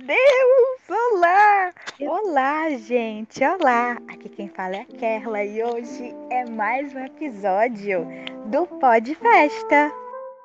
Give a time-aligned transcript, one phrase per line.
[0.00, 1.12] Deus!
[1.12, 1.70] Olá!
[2.00, 3.44] Olá, gente!
[3.44, 3.98] Olá!
[4.08, 8.06] Aqui quem fala é a Kerla e hoje é mais um episódio
[8.46, 9.92] do Pod Festa.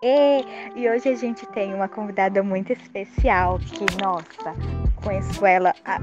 [0.03, 0.43] E,
[0.75, 4.53] e hoje a gente tem uma convidada muito especial que, nossa,
[5.01, 6.01] conheço ela, há,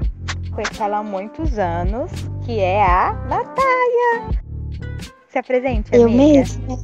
[0.51, 2.11] conheço ela há muitos anos,
[2.43, 4.41] que é a Natália.
[5.29, 6.09] Se apresente, amiga.
[6.09, 6.77] Eu mesma.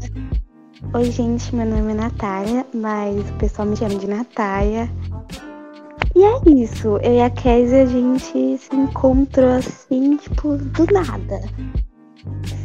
[0.93, 4.87] Oi, gente, meu nome é Natália, mas o pessoal me chama de Natália.
[6.13, 11.39] E é isso, eu e a Kézia, a gente se encontrou assim, tipo, do nada.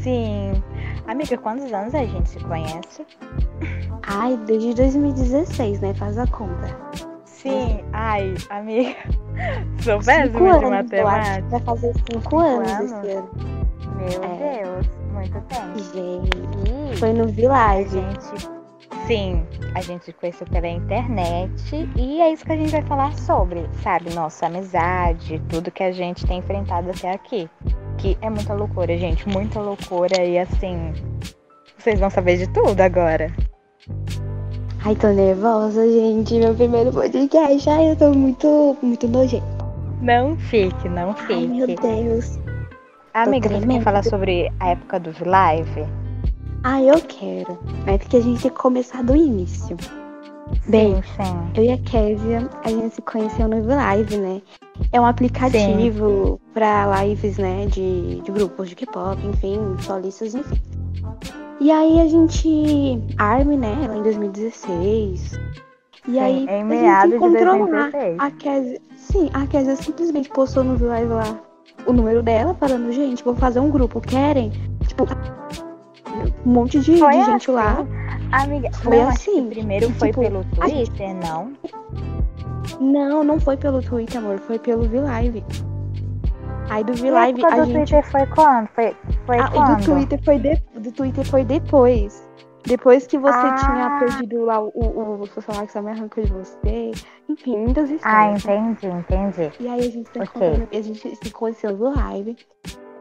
[0.03, 0.63] Sim.
[1.07, 3.07] Amiga, quantos anos a gente se conhece?
[4.03, 5.95] Ai, desde 2016, né?
[5.95, 6.77] Faz a conta.
[7.25, 7.81] Sim.
[7.93, 8.97] Ai, amiga.
[9.81, 11.49] Sou péssima de matemática.
[11.49, 13.31] Vai fazer cinco, anos, anos esse ano.
[13.97, 14.63] Meu é.
[14.63, 15.79] Deus, muito tempo.
[15.95, 17.91] Gente, foi no Village.
[17.91, 18.56] Gente,
[19.07, 19.47] Sim,
[19.77, 24.13] a gente conheceu pela internet e é isso que a gente vai falar sobre, sabe?
[24.13, 27.49] Nossa amizade, tudo que a gente tem enfrentado até aqui.
[27.99, 30.93] Que é muita loucura, gente, muita loucura e assim.
[31.79, 33.33] Vocês vão saber de tudo agora.
[34.85, 36.35] Ai, tô nervosa, gente.
[36.35, 37.71] Meu primeiro podcast.
[37.71, 39.47] Ai, eu tô muito, muito nojento.
[40.03, 41.33] Não fique, não fique.
[41.33, 42.41] Ai, meu Deus.
[43.15, 46.06] Amiga, você quer falar sobre a época do Live?
[46.69, 47.57] Ah, eu quero.
[47.87, 49.77] Mas porque a gente tem que começar do início.
[50.67, 51.53] Bem, sim.
[51.55, 54.43] eu e a Kézia, a gente se conheceu no Live, né?
[54.91, 57.67] É um aplicativo para lives, né?
[57.67, 60.61] De, de grupos de K-pop, enfim, solistas, enfim.
[61.61, 63.01] E aí a gente.
[63.17, 63.87] Arme, né?
[63.87, 65.39] Lá em 2016.
[66.09, 67.91] E sim, aí em a gente encontrou lá.
[68.19, 68.81] A Kézia.
[68.97, 71.41] Sim, a Kézia simplesmente postou no Live lá
[71.87, 74.51] o número dela, falando, gente, vou fazer um grupo, querem?
[74.89, 75.07] Tipo,
[76.45, 77.53] um monte de, de gente assim?
[77.53, 77.87] lá.
[78.33, 79.49] Amiga, foi não, assim.
[79.49, 81.15] Primeiro foi tipo, pelo Twitter, gente...
[81.15, 81.53] não?
[82.81, 84.39] Não, não foi pelo Twitter, amor.
[84.41, 85.45] Foi pelo V-Live.
[86.69, 87.73] Aí do V-Live a do gente...
[87.73, 88.69] Twitter foi quando?
[88.69, 89.77] Foi, foi ah, quando?
[89.79, 90.57] Do Twitter foi, de...
[90.75, 92.27] do Twitter foi depois.
[92.67, 93.55] Depois que você ah.
[93.55, 96.91] tinha perdido lá o, o, o seu celular que só me arrancou de você.
[97.29, 98.45] Enfim, muitas histórias.
[98.45, 99.53] Ah, entendi, entendi.
[99.61, 100.69] E aí a gente, okay.
[100.77, 102.37] a gente se conheceu no live.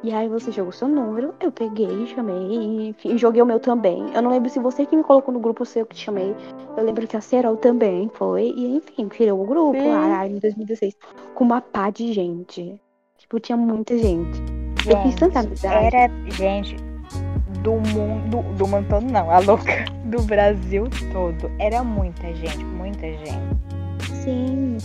[0.06, 4.14] E aí você jogou seu número, eu peguei, chamei, enfim, joguei o meu também.
[4.14, 6.04] Eu não lembro se você que me colocou no grupo ou se eu que te
[6.04, 6.36] chamei.
[6.78, 8.54] Eu lembro que a Serol também foi.
[8.56, 9.90] E enfim, criou o grupo Sim.
[9.90, 10.96] lá em 2016
[11.34, 12.80] com uma pá de gente.
[13.18, 14.38] Tipo, tinha muita gente.
[14.84, 15.96] gente eu fiz tanta amizade.
[15.96, 16.76] Era gente
[17.64, 21.52] do mundo, do mundo todo não, a louca, do Brasil todo.
[21.58, 24.22] Era muita gente, muita gente.
[24.22, 24.78] Sim.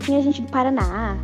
[0.00, 1.16] Tinha gente do Paraná,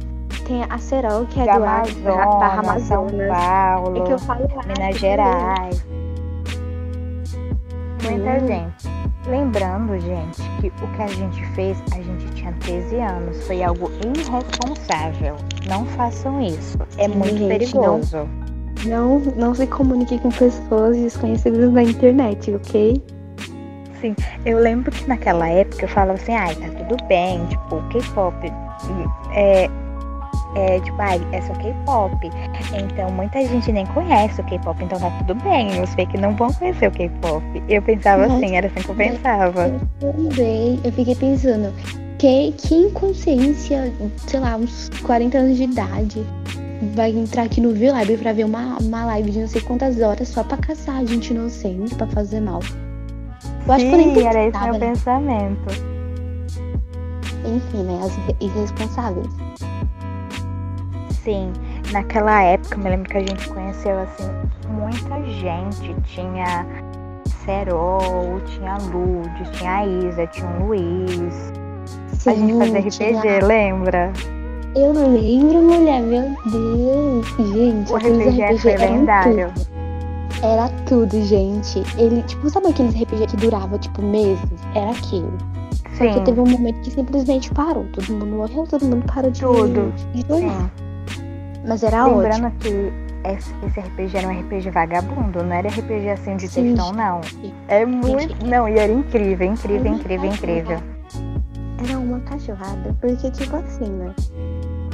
[0.42, 2.86] tem a Serol, que é do Amazonas, Barra Amazonas.
[2.86, 5.86] São Paulo, é que eu falo Minas Gerais.
[8.02, 8.46] Muita hum.
[8.46, 8.98] gente.
[9.26, 13.46] Lembrando, gente, que o que a gente fez, a gente tinha 13 anos.
[13.46, 15.36] Foi algo irresponsável.
[15.68, 16.78] Não façam isso.
[16.96, 18.28] É Sim, muito gente, perigoso.
[18.86, 23.02] Não, não, não se comunique com pessoas desconhecidas na internet, ok?
[24.00, 24.14] Sim,
[24.46, 28.52] eu lembro que naquela época eu falava assim, ai, tá tudo bem, tipo, K-pop
[29.32, 29.68] é,
[30.54, 32.30] é tipo, ah, é só K-pop.
[32.74, 35.80] Então muita gente nem conhece o K-pop, então tá tudo bem.
[35.82, 37.44] Os fake não vão conhecer o K-pop.
[37.68, 39.68] Eu pensava Mas, assim, era assim que eu pensava.
[40.00, 41.72] Eu também, eu fiquei pensando,
[42.18, 43.92] que, que inconsciência,
[44.26, 46.26] sei lá, uns 40 anos de idade,
[46.94, 50.28] vai entrar aqui no V-Live pra ver uma, uma live de não sei quantas horas
[50.28, 52.60] só pra caçar gente inocente, pra fazer mal.
[53.66, 54.78] Eu acho Sim, que eu nem era esse meu né?
[54.78, 55.88] pensamento.
[57.44, 58.00] Enfim, né?
[58.02, 59.28] As irresponsáveis
[61.28, 61.52] assim,
[61.92, 65.94] naquela época, me lembro que a gente conheceu assim muita gente.
[66.04, 66.66] Tinha
[67.44, 71.52] Serol, tinha Lud, tinha a Isa, tinha o Luiz.
[72.08, 73.46] Sim, a gente fazia RPG, tinha...
[73.46, 74.12] lembra?
[74.76, 77.26] Eu não lembro, mulher, meu Deus.
[77.52, 79.52] Gente, o RPG, RPG foi lendário.
[80.42, 81.82] Era tudo, gente.
[81.96, 84.44] Ele, tipo, sabe aqueles RPG que durava, tipo, meses?
[84.74, 85.32] Era aquilo.
[85.94, 86.12] Sim.
[86.12, 87.86] Porque teve um momento que simplesmente parou.
[87.92, 89.92] Todo mundo morreu, todo mundo parou de, Tudo.
[90.12, 90.70] de jogar.
[91.68, 92.60] Mas era Lembrando ótimo.
[92.60, 96.74] que esse, RPG era um RPG vagabundo, não era RPG assim de Sim.
[96.74, 97.20] textão, não.
[97.68, 98.46] É muito.
[98.46, 100.78] Não, e era incrível, incrível, incrível, incrível.
[101.84, 104.14] Era uma cachorrada, porque tipo assim, né?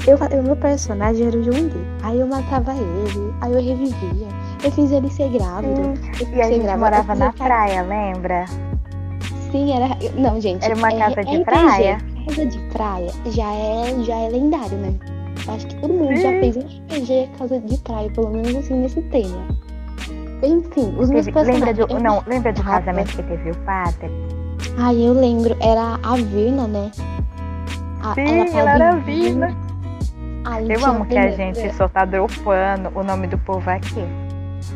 [0.07, 1.71] Eu, o meu personagem era o Jung.
[2.03, 4.27] Aí eu matava ele, aí eu revivia.
[4.63, 5.95] Eu fiz ele ser grávido.
[6.35, 8.47] e a gente morava na praia, lembra?
[9.53, 9.97] Sim, era.
[10.17, 10.65] Não, gente.
[10.65, 11.99] Era uma é, casa de praia.
[12.27, 15.14] Casa de praia já é, já é lendário, né?
[15.49, 16.23] Acho que todo mundo Sim.
[16.23, 19.47] já fez um RPG casa de praia, pelo menos assim, nesse tema.
[20.43, 21.61] Enfim, os meus personagens...
[21.79, 24.11] Lembra do, não, lembra casamento que teve o padre?
[24.79, 25.57] Ai, eu lembro.
[25.61, 26.91] Era a Virna, né?
[28.03, 29.49] A- Sim, ela era viva.
[30.45, 34.05] Aí Eu amo que a gente só tá dropando o nome do povo aqui.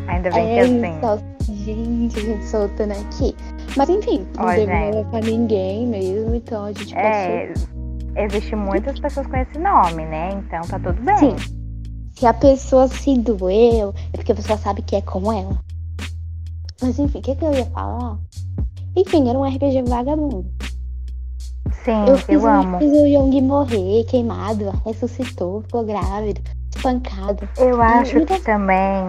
[0.06, 1.00] Ainda bem que É, assim.
[1.00, 1.18] só-
[1.52, 3.34] gente, a gente soltando aqui.
[3.76, 7.52] Mas enfim, não Ó, deu nada pra ninguém mesmo, então a gente É,
[8.18, 10.30] existe muitas pessoas com esse nome, né?
[10.32, 11.16] Então tá tudo bem.
[11.18, 11.36] Sim.
[12.16, 15.58] Se a pessoa se doeu, é porque a pessoa sabe que é como ela.
[16.82, 18.18] Mas enfim, o que, que eu ia falar?
[18.96, 20.44] Enfim, era um RPG vagabundo.
[21.84, 22.78] Sim, Eu eu, fiz, um- amo.
[22.78, 26.40] fiz o Young morrer, queimado, ressuscitou, ficou grávido,
[26.74, 27.48] espancado.
[27.56, 29.06] Eu acho que também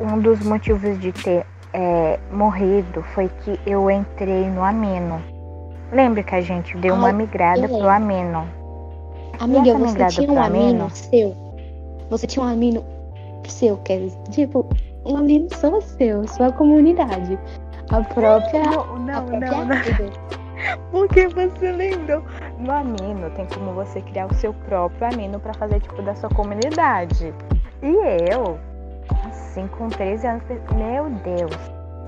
[0.00, 5.20] um dos motivos de ter é, morrido foi que eu entrei no amino.
[5.92, 8.46] Lembra que a gente deu uma Ai, migrada eu pro amino?
[9.38, 10.90] Amiga, você migrada tinha um amino?
[10.90, 11.36] seu.
[12.10, 12.84] Você tinha um amino
[13.46, 14.66] seu, quer dizer, tipo,
[15.04, 17.38] um amino só seu, sua comunidade.
[17.90, 18.62] A própria.
[18.62, 19.76] Não, a não, própria não, não.
[20.90, 22.22] Porque você lembrou.
[22.58, 26.30] No amino tem como você criar o seu próprio amino pra fazer tipo da sua
[26.30, 27.32] comunidade.
[27.82, 28.58] E eu,
[29.26, 31.56] assim, com 13 anos, pensei, meu Deus,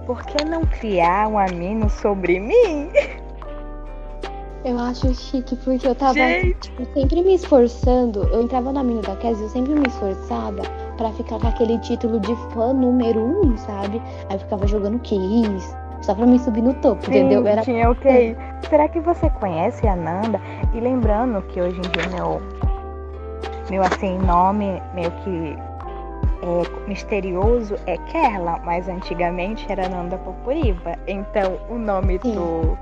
[0.06, 2.90] por que não criar um amino sobre mim?
[4.64, 6.14] Eu acho chique porque eu tava
[6.60, 8.24] tipo, sempre me esforçando.
[8.24, 10.62] Eu entrava no amino da Cassie, eu sempre me esforçava
[10.96, 14.02] pra ficar com aquele título de fã número um, sabe?
[14.28, 17.42] Aí eu ficava jogando Kiss, só pra me subir no topo, entendeu?
[17.42, 18.36] sim, Era tinha o que?
[18.68, 20.40] Será que você conhece a Nanda?
[20.74, 22.42] E lembrando que hoje em dia meu,
[23.70, 25.56] meu assim, nome meio que
[26.42, 30.96] é, misterioso é Kerla, mas antigamente era Nanda Popuriba.
[31.06, 32.34] Então o nome Sim.
[32.34, 32.78] do,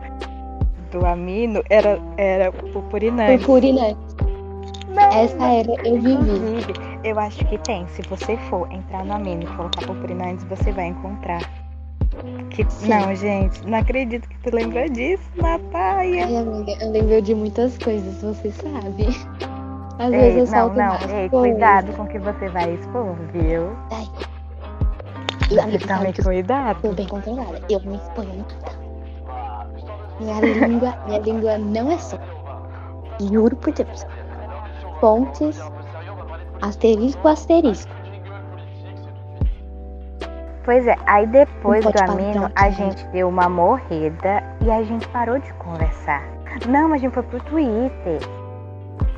[0.90, 3.38] do amino era, era Pupurinante.
[3.38, 3.96] purpurina.
[4.88, 6.12] Não, Essa era, eu vivi.
[6.12, 6.72] Inclusive,
[7.04, 7.86] eu acho que tem.
[7.88, 11.42] Se você for entrar no Amino e colocar Purpurinantes, você vai encontrar.
[12.48, 12.66] Que...
[12.88, 16.24] Não, gente, não acredito que tu lembra disso, Natália.
[16.24, 19.06] Ai, amiga, eu lembro de muitas coisas, você sabe.
[19.98, 21.52] Às Ei, vezes eu não, solto não, ei, coisas.
[21.52, 23.70] cuidado com o que você vai expor, viu?
[26.12, 26.80] Que eu cuidado.
[26.80, 27.60] sou bem controlada.
[27.68, 28.85] Eu não exponho nada.
[30.20, 32.18] Minha língua, minha língua não é só.
[33.20, 34.06] Juro por Deus.
[35.00, 35.60] Fontes,
[36.62, 37.92] asterisco, asterisco.
[40.64, 42.72] Pois é, aí depois do Amino, a né?
[42.72, 46.24] gente deu uma morrida e a gente parou de conversar.
[46.69, 48.19] Não, a gente foi pro Twitter.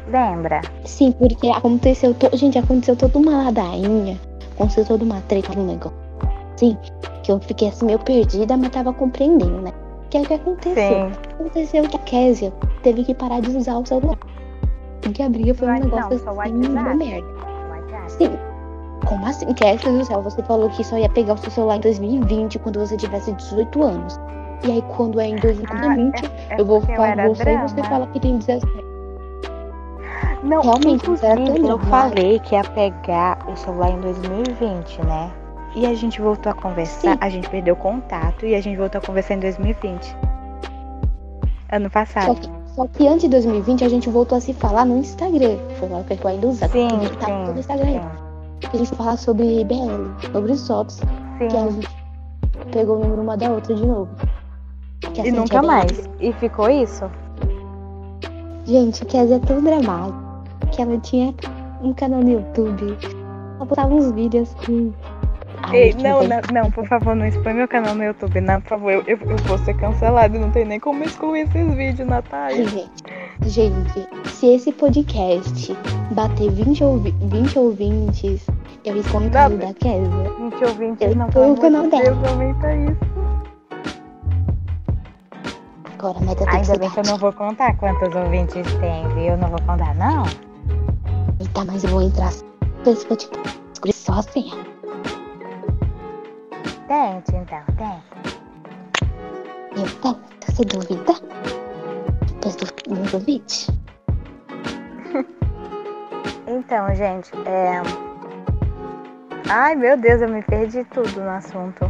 [0.09, 0.61] Lembra?
[0.85, 2.13] Sim, porque aconteceu.
[2.15, 2.37] To...
[2.37, 4.19] Gente, aconteceu toda uma ladainha.
[4.55, 5.97] Aconteceu toda uma treta no negócio.
[6.57, 6.77] Sim,
[7.23, 9.73] que eu fiquei assim meio perdida, mas tava compreendendo, né?
[10.09, 10.75] O que é que aconteceu?
[10.75, 11.13] Sim.
[11.35, 12.51] Aconteceu que a Késia
[12.83, 14.17] teve que parar de usar o celular.
[15.03, 17.29] Porque a briga foi um Mas não, negócio só o assim, uma merda.
[18.09, 18.31] Sim.
[19.05, 19.53] Como assim?
[19.53, 22.81] Késia do céu, você falou que só ia pegar o seu celular em 2020, quando
[22.81, 24.19] você tivesse 18 anos.
[24.65, 27.75] E aí, quando é em 2020, Ah, é eu vou falar era você e você
[27.75, 27.91] drama.
[27.91, 28.67] fala que tem 17.
[30.43, 35.31] Não, Realmente, inclusive, eu falei que ia pegar o celular em 2020, né?
[35.75, 37.19] E a gente voltou a conversar, Sim.
[37.21, 40.17] a gente perdeu contato e a gente voltou a conversar em 2020.
[41.71, 42.35] Ano Só passado.
[42.41, 45.59] que, só que antes de 2020 a gente voltou a se falar no Instagram.
[45.79, 46.53] Foi lá que eu ainda.
[46.53, 47.87] Sim, a gente tava sim, no Instagram.
[47.87, 48.69] sim.
[48.73, 51.01] A gente falar sobre BL, sobre SOPs,
[51.39, 51.71] que a Sim.
[51.81, 51.89] gente
[52.73, 54.09] pegou o número uma da outra de novo.
[55.25, 56.09] E nunca é bem- mais.
[56.21, 57.09] E ficou isso?
[58.65, 60.19] Gente, Kézia é tão dramática
[60.73, 61.33] que ela tinha
[61.83, 62.97] um canal no YouTube.
[63.57, 64.93] Ela postava uns vídeos assim.
[65.73, 68.93] Ei, não, não, não, por favor, não expõe meu canal no YouTube, não, por favor.
[68.93, 72.67] Eu, eu, eu vou ser cancelado, não tem nem como excluir esses vídeos, Natália.
[72.67, 73.05] gente,
[73.43, 75.77] gente, se esse podcast
[76.13, 78.47] bater 20, ouvi 20 ouvintes,
[78.85, 79.69] eu escolho o Dá canal bem.
[79.69, 80.33] da Kézia.
[80.39, 82.03] Gente, ouvintes, Eu não, pelo canal de dela.
[82.05, 83.09] Deus, aumenta isso.
[85.99, 89.09] Agora, mas eu tenho Ainda que bem que eu não vou contar quantos ouvintes tem,
[89.15, 89.25] viu?
[89.33, 90.23] Eu não vou contar, não.
[91.41, 92.31] Eita, mas eu vou entrar
[92.87, 93.61] nesse podcast.
[93.93, 94.68] Só a senha.
[96.89, 98.41] Tente, então, tente.
[99.77, 101.13] Eu tento, você duvida?
[102.27, 103.67] Depois do, do duvide.
[106.51, 107.83] Então, gente, é.
[109.51, 111.85] Ai, meu Deus, eu me perdi tudo no assunto.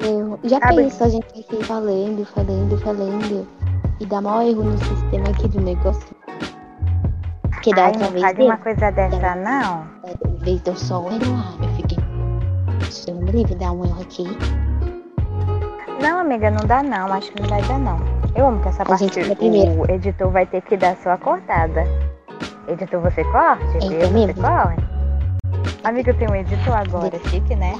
[0.00, 0.76] Eu já Ah, bem.
[0.88, 3.46] penso a gente aqui falando, falando, falando.
[4.00, 6.16] E dá maior erro no sistema aqui do negócio.
[7.50, 8.46] Porque da Ai, outra não vez fale deu.
[8.46, 9.86] uma coisa dessa, não.
[10.02, 11.54] Da vez deu só um erro lá.
[11.62, 11.98] Eu fiquei.
[12.90, 14.24] Se eu me livre, dá um erro aqui.
[16.00, 17.12] Não, amiga, não dá não.
[17.12, 17.98] Acho que não vai dar não.
[18.34, 19.80] Eu amo que essa A parte gente vai primeiro.
[19.80, 21.84] o editor vai ter que dar sua cortada.
[22.68, 24.26] Editor, você corte, Então viu?
[24.26, 24.84] Você corte.
[25.84, 27.74] Amiga, eu tenho um editor agora, chique, né?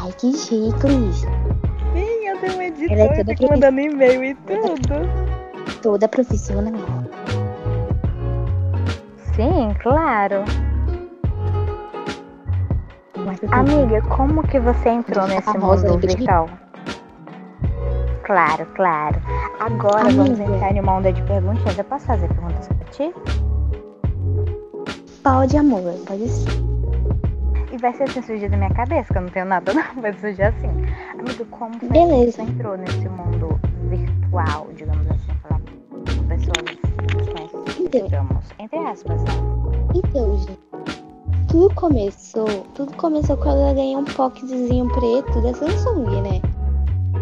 [0.00, 1.26] Ai, que chique isso.
[1.94, 5.80] Sim, eu tem um editor Ela é toda fica mandando e-mail e tudo.
[5.82, 6.72] Toda profissional.
[9.34, 10.44] Sim, claro.
[13.50, 16.48] Amiga, como que você entrou nesse mundo virtual?
[18.24, 19.16] Claro, claro.
[19.60, 20.54] Agora vamos Amiga.
[20.56, 21.78] entrar em uma onda de perguntinhas.
[21.78, 23.14] Eu posso fazer perguntas pra ti?
[25.22, 26.50] Pode, amor, pode ser.
[27.72, 30.02] E vai ser assim surgir da minha cabeça, que eu não tenho nada não.
[30.02, 30.68] Vai surgir assim.
[31.18, 36.64] Amiga, como foi que você entrou nesse mundo virtual, digamos assim, falar com pessoas
[37.16, 38.04] desconhecidas, Então.
[38.06, 39.30] digamos, entre aspas, né?
[39.94, 40.58] Então, gente,
[41.48, 46.40] tudo começou, tudo começou quando eu ganhei um pocketzinho preto da Samsung, né?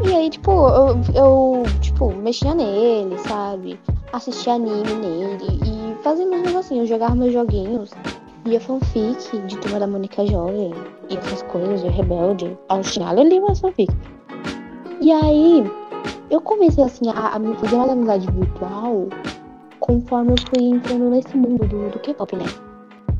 [0.04, 3.78] E aí, tipo, eu, eu, tipo, mexia nele, sabe?
[4.12, 7.90] Assistia anime nele e fazia meus negocinhos, jogava meus joguinhos.
[8.44, 10.74] Lia fanfic de Turma da Mônica Jovem
[11.08, 12.58] e essas coisas, de Rebelde.
[12.68, 13.90] Ao final eu li uma fanfic.
[15.00, 15.64] E aí,
[16.30, 19.06] eu comecei, assim, a, a me fazer uma amizade virtual
[19.80, 22.44] conforme eu fui entrando nesse mundo do, do K-pop, né?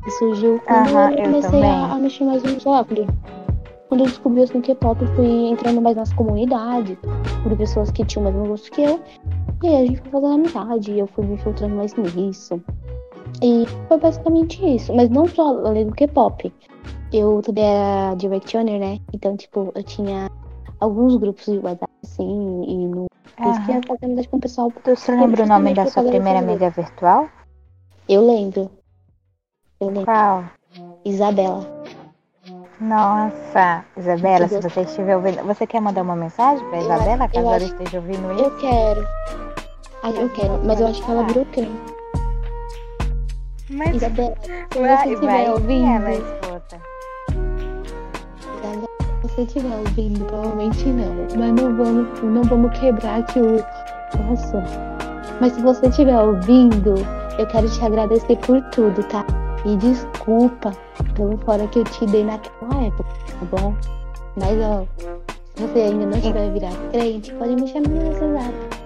[0.06, 1.70] E surgiu quando Aham, eu eu comecei também.
[1.70, 3.06] a, a mexer mais no software.
[3.88, 6.96] Quando eu descobri assim, K-pop, eu fui entrando mais nas comunidades,
[7.42, 9.00] por pessoas que tinham o mesmo gosto que eu.
[9.62, 12.60] E aí a gente foi fazendo amizade, e eu fui me filtrando mais nisso.
[13.42, 14.94] E foi basicamente isso.
[14.94, 16.52] Mas não só além do K-pop.
[17.12, 18.98] Eu também era directioner, né?
[19.12, 20.28] Então, tipo, eu tinha
[20.80, 23.06] alguns grupos de WhatsApp, assim, e no.
[23.46, 24.72] Isso que eu fazer amizade com o pessoal.
[24.82, 27.28] Tu se lembra o nome da sua primeira amiga virtual?
[28.08, 28.70] Eu lembro.
[30.04, 30.44] Qual?
[31.04, 31.66] Isabela.
[32.80, 35.42] Nossa, Isabela, se você estiver ouvindo.
[35.44, 38.44] Você quer mandar uma mensagem pra Eu Isabela, caso ela acho- esteja ouvindo isso?
[38.44, 39.08] Eu quero.
[40.02, 40.60] Ah, eu quero.
[40.64, 41.94] Mas eu acho que ela virou crente.
[43.70, 45.86] Mas Isabela, se você estiver vai, ouvindo.
[45.88, 46.80] ela escuta.
[48.62, 48.88] Isabela,
[49.22, 51.14] se você estiver ouvindo, provavelmente não.
[51.38, 54.70] Mas não vamos, não vamos quebrar aqui o, o assunto.
[55.40, 56.94] Mas se você estiver ouvindo,
[57.38, 59.24] eu quero te agradecer por tudo, tá?
[59.64, 60.72] E desculpa
[61.14, 63.08] pelo fora que eu te dei naquela época,
[63.40, 63.74] tá bom?
[64.36, 64.84] Mas ó,
[65.54, 68.84] se você ainda não tiver virado crente, pode me chamar no WhatsApp.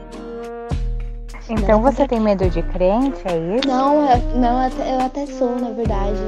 [1.50, 3.66] Então você tem medo de crente, é isso?
[3.66, 6.18] Não, eu, não, eu até- sou, na verdade.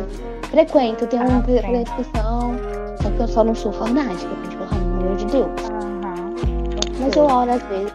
[0.50, 2.54] Frequento, tenho Ah, uma prescrição.
[3.02, 5.50] Só que eu só não sou fanática, tipo, pelo amor de Deus.
[5.70, 6.34] Aham.
[7.00, 7.92] Mas eu oro às vezes.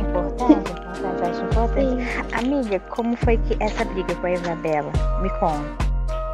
[0.00, 0.72] Importante,
[2.38, 4.92] Amiga, como foi que essa briga com a Isabela?
[5.20, 5.84] Me conta.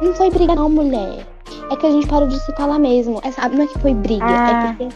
[0.01, 1.25] Não foi briga, não, mulher.
[1.69, 3.19] É que a gente parou de se falar mesmo.
[3.23, 4.49] É, sabe, não é que foi briga, Ah.
[4.49, 4.89] é porque.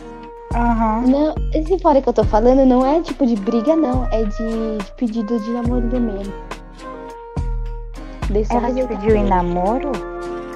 [0.55, 1.01] Aham.
[1.07, 4.05] Não, esse fora que eu tô falando não é tipo de briga, não.
[4.11, 6.33] É de, de pedido de namoro mesmo.
[8.29, 9.91] Deixa Ela te pediu em namoro?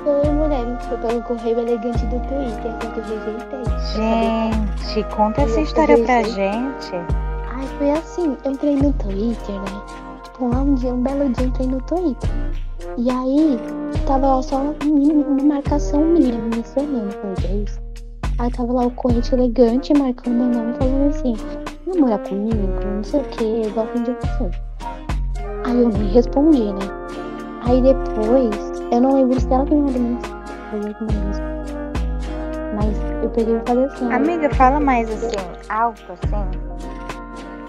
[0.03, 0.79] Foi, mulher.
[0.87, 2.73] Foi pelo correio elegante do Twitter.
[2.79, 4.89] Que eu rejeitei.
[4.95, 6.91] Gente, conta essa Eu história pra gente.
[7.79, 9.81] Foi assim, eu entrei no Twitter, né?
[10.23, 12.29] Tipo, lá um dia, um belo dia, eu entrei no Twitter.
[12.97, 13.57] E aí,
[14.05, 17.79] tava só uma, uma marcação minha, me que é isso?
[18.37, 21.33] Aí tava lá o corrente elegante marcando meu nome, falando assim,
[21.87, 24.51] namorar comigo, não sei o que, igual de você.
[25.65, 26.79] Aí eu me respondi, né?
[27.61, 30.39] Aí depois, eu não lembro se ela eu que mandei mensagem.
[32.75, 35.37] Mas eu peguei e falei assim, Amiga, fala mais assim,
[35.69, 36.98] alto assim.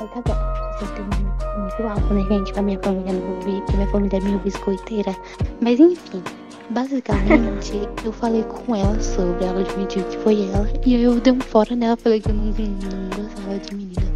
[0.09, 0.79] Tá bom.
[0.79, 2.53] Vocês têm muito alto, né, gente?
[2.55, 5.15] Pra minha família não ouvir, porque minha família é meio biscoiteira.
[5.61, 6.23] Mas enfim,
[6.71, 10.67] basicamente, eu falei com ela sobre, ela admitiu que foi ela.
[10.87, 14.11] E aí eu dei um fora nela, falei que eu não, não gostava de menina.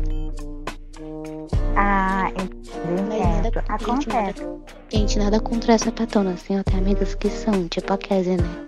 [1.77, 3.45] Ah, entendo, Mas entendo.
[3.45, 4.47] gente, nada, Acontece.
[4.91, 8.67] gente, nada contra essa patona, assim, eu tenho amigas que são, tipo a Kézia, né?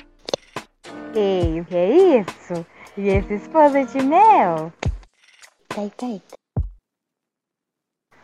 [1.15, 2.67] Ei, o que é isso?
[2.99, 4.71] E esse esposo de meu?
[5.69, 6.21] Tá aí, tá aí.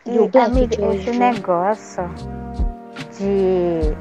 [0.05, 2.11] E, o Black amiga, de esse negócio
[3.19, 3.95] de,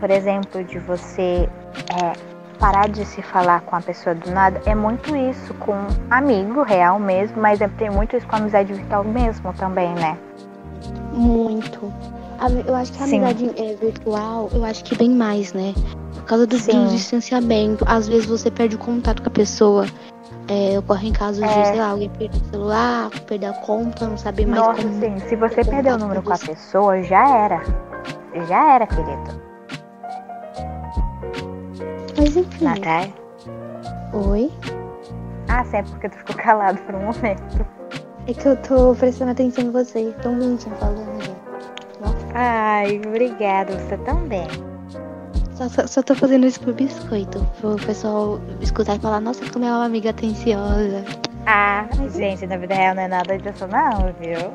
[0.00, 1.48] por exemplo, de você
[1.90, 2.12] é,
[2.58, 5.74] parar de se falar com a pessoa do nada, é muito isso com
[6.10, 10.16] amigo real mesmo, mas é, tem muito isso com amizade virtual mesmo também, né?
[11.12, 11.92] Muito.
[12.66, 13.24] Eu acho que a Sim.
[13.24, 15.74] amizade é, virtual, eu acho que bem mais, né?
[16.14, 17.84] Por causa do, do distanciamento.
[17.86, 19.86] Às vezes você perde o contato com a pessoa.
[20.54, 21.64] É, ocorrem casos de, É.
[21.64, 25.00] sei lá, alguém perder o celular, perder a conta, não saber mais Nossa, como.
[25.00, 26.48] sim, se você perder o número com a você.
[26.48, 27.62] pessoa, já era.
[28.48, 29.42] Já era, querido.
[32.18, 32.64] Mas enfim.
[32.64, 33.12] Natália?
[34.12, 34.52] Oi?
[35.48, 37.66] Ah, sim, é porque tu ficou calado por um momento.
[38.26, 40.14] É que eu tô prestando atenção em vocês.
[40.22, 41.42] Tão bonitinho falando, gente.
[42.34, 44.46] Ai, obrigada, você também.
[45.62, 47.46] Só, só, só tô fazendo isso pro biscoito.
[47.60, 51.04] Pro pessoal escutar e falar, nossa, como é uma amiga atenciosa.
[51.46, 54.52] Ah, gente, na vida real não é nada disso não, viu?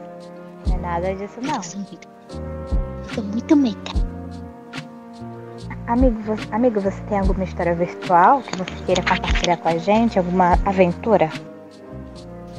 [0.68, 1.56] Não é nada disso não.
[1.56, 2.08] Eu sou muito,
[3.04, 4.08] eu sou muito.
[5.88, 10.20] Amigo você, amigo, você tem alguma história virtual que você queira compartilhar com a gente?
[10.20, 11.30] Alguma aventura?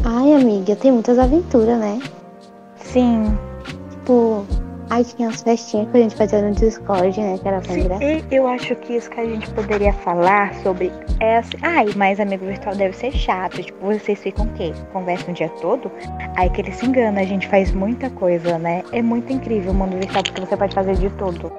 [0.05, 2.01] Ai, amiga, tem muitas aventuras, né?
[2.77, 3.37] Sim.
[3.91, 4.47] Tipo,
[4.91, 7.39] aí tinha as festinhas que a gente fazia no Discord, né?
[7.39, 8.25] Que era bem Sim, engraçado.
[8.31, 11.51] e eu acho que isso que a gente poderia falar sobre essa.
[11.63, 13.63] Ai, mas amigo virtual deve ser chato.
[13.63, 14.73] Tipo, vocês ficam o quê?
[14.93, 15.91] Conversam o dia todo?
[16.37, 18.83] Aí que ele se engana, a gente faz muita coisa, né?
[18.93, 21.53] É muito incrível o mundo virtual porque você pode fazer de tudo.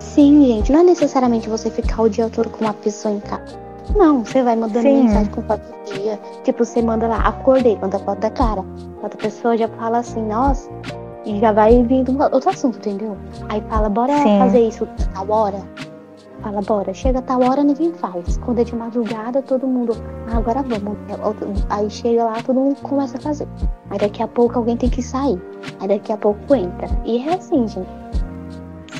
[0.00, 3.58] Sim, gente, não é necessariamente você ficar o dia todo com uma pessoa em casa.
[3.96, 5.04] Não, você vai mandando Sim.
[5.04, 6.18] mensagem com foto do dia.
[6.44, 8.62] Tipo, você manda lá, acordei, manda foto da cara.
[9.02, 10.68] Outra pessoa já fala assim, nossa,
[11.28, 13.16] e já vai vindo outro assunto, entendeu?
[13.48, 14.38] Aí fala, bora Sim.
[14.38, 15.58] fazer isso tal hora.
[16.40, 16.94] Fala, bora.
[16.94, 18.36] Chega tal hora, ninguém faz.
[18.38, 19.92] Quando é de madrugada, todo mundo,
[20.32, 20.96] ah, agora vamos.
[21.22, 23.48] Outro- Aí chega lá, todo mundo começa a fazer.
[23.90, 25.40] Aí daqui a pouco alguém tem que sair.
[25.80, 26.88] Aí daqui a pouco entra.
[27.04, 27.88] E é assim, gente.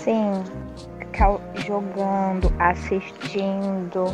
[0.03, 0.33] Sim.
[0.99, 4.05] Ficar jogando, assistindo.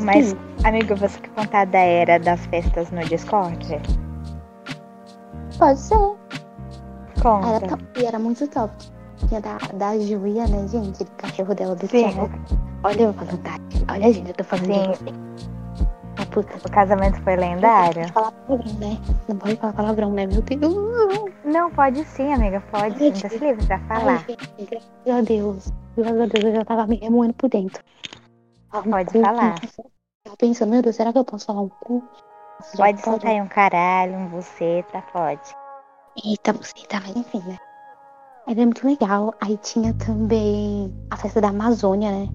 [0.00, 0.36] Mas, Sim.
[0.64, 3.80] amigo, você quer contar da era das festas no Discord?
[5.58, 6.15] Pode ser.
[7.22, 7.48] Conta.
[7.48, 8.72] Era top, e era muito top.
[9.28, 11.02] Tinha da, da Julia, né, gente?
[11.02, 12.30] O cachorro dela do Sim, Thiago.
[12.84, 13.84] Olha eu falando, Tati.
[13.90, 14.82] Olha, gente, eu tô falando Sim.
[14.82, 15.26] de você.
[16.22, 16.56] A puta.
[16.66, 18.02] O casamento foi lendário?
[18.02, 18.98] Não pode falar palavrão, né?
[19.28, 21.32] Não pode falar palavrão, né, meu Deus?
[21.44, 23.02] Não, pode sim, amiga, pode.
[23.04, 24.24] Ai, Sinta-se livre pra falar.
[24.28, 25.72] Ai, gente, graças a Deus.
[25.96, 27.82] Graças a Deus, eu já tava me remoendo por dentro.
[28.72, 29.54] Ah, Pode cu, falar.
[30.24, 32.02] Tava pensando, meu Deus, será que eu posso falar um cu?
[32.76, 35.54] Pode soltar aí um caralho, um buceta, pode.
[36.24, 37.56] Eita, você tá, mas enfim, né?
[38.48, 39.34] Era muito legal.
[39.40, 42.28] Aí tinha também a festa da Amazônia, né?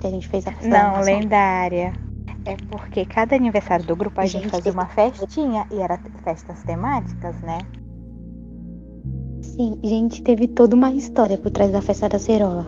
[0.00, 1.20] Que a gente fez a festa da Não, Amazônia.
[1.20, 1.92] lendária.
[2.44, 6.62] É porque cada aniversário do grupo a gente Gente, fazia uma festinha e era festas
[6.62, 7.58] temáticas, né?
[9.42, 12.66] Sim, gente, teve toda uma história por trás da festa da Cerola.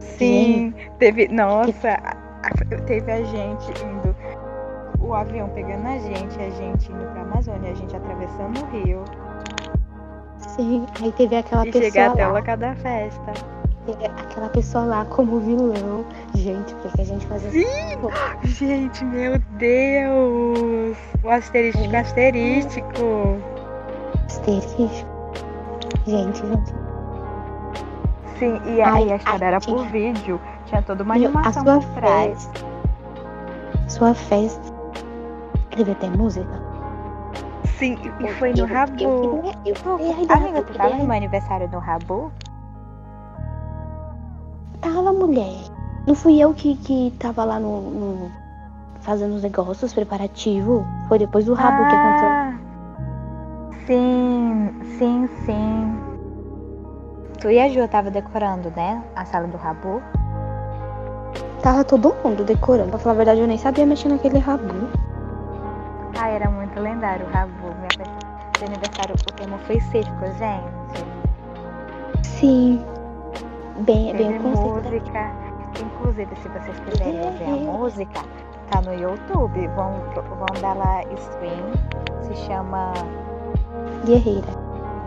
[0.00, 1.28] Sim, teve.
[1.28, 4.16] Nossa, a- teve a gente indo.
[5.02, 9.04] O avião pegando a gente, a gente indo pra Amazônia, a gente atravessando o rio
[10.56, 13.32] Sim, aí teve aquela e pessoa chegar até o lá, local da festa.
[13.86, 16.04] teve aquela pessoa lá como vilão.
[16.34, 17.50] Gente, porque a gente fazia
[18.44, 20.96] Gente, meu Deus!
[21.22, 23.36] O asterístico asterístico.
[24.26, 25.06] asterisco.
[26.06, 26.74] Gente, gente.
[28.38, 30.40] Sim, e aí a história era por vídeo.
[30.66, 32.44] Tinha toda uma animação a sua por trás.
[32.44, 32.66] festa.
[33.88, 34.72] Sua festa.
[35.76, 36.59] Teve até música.
[37.80, 39.42] Sim, e foi no Rabu.
[40.28, 42.30] Amiga, tu tava no meu aniversário no Rabu?
[44.80, 45.64] Tava, mulher.
[46.06, 48.30] Não fui eu que, que tava lá no, no-
[49.00, 50.84] fazendo os negócios preparativos.
[51.08, 52.28] Foi depois do rabo que aconteceu.
[52.28, 52.52] Ah,
[53.86, 55.96] Sim, sim, sim.
[57.40, 59.02] Tu e a Ju tava decorando, né?
[59.16, 60.00] A sala do Rabu.
[61.62, 62.90] Tava todo mundo decorando.
[62.90, 64.74] Pra falar a verdade, eu nem sabia mexer naquele rabu.
[66.18, 67.74] Ah, era muito lendário o Rabu.
[67.76, 71.04] Minha festa de aniversário, o tema foi circo, gente.
[72.22, 72.84] Sim.
[73.80, 75.32] Bem, bem Teve o música.
[75.80, 78.20] Inclusive, se vocês quiserem ouvir a música,
[78.70, 79.66] tá no YouTube.
[79.68, 81.72] Vão, vão dar lá stream.
[82.22, 82.92] Se chama
[84.04, 84.48] Guerreira.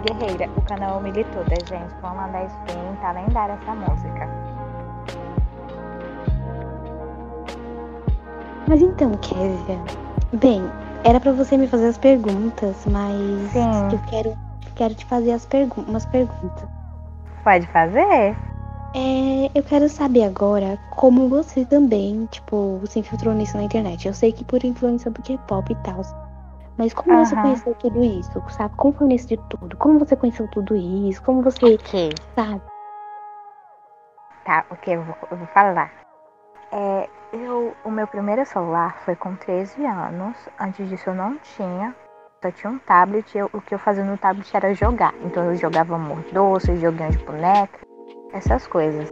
[0.05, 0.49] Guerreira.
[0.57, 1.93] O canal Milituda, gente.
[2.01, 2.95] Vão lá dar stream.
[3.01, 4.29] Tá lendária essa música.
[8.67, 9.79] Mas então, Kézia.
[10.33, 10.63] Bem,
[11.03, 13.89] era pra você me fazer as perguntas, mas Sim.
[13.91, 14.37] eu quero,
[14.75, 16.69] quero te fazer as pergun umas perguntas.
[17.43, 18.37] Pode fazer?
[18.95, 24.07] É, eu quero saber agora como você também, tipo, se infiltrou nisso na internet.
[24.07, 26.01] Eu sei que por influência do K-pop e tal.
[26.77, 27.41] Mas como você Aham.
[27.41, 28.75] conheceu tudo isso, sabe?
[28.77, 29.75] Como foi nesse de tudo?
[29.77, 31.21] Como você conheceu tudo isso?
[31.21, 32.13] Como você, Ok.
[32.35, 32.61] sabe?
[34.45, 35.91] Tá, ok, eu vou, eu vou falar.
[36.71, 40.35] É, eu, o meu primeiro celular foi com 13 anos.
[40.59, 41.95] Antes disso eu não tinha.
[42.41, 43.35] Só tinha um tablet.
[43.35, 45.13] Eu, o que eu fazia no tablet era jogar.
[45.23, 47.79] Então eu jogava amor doce, joguinho de boneca,
[48.31, 49.09] essas coisas.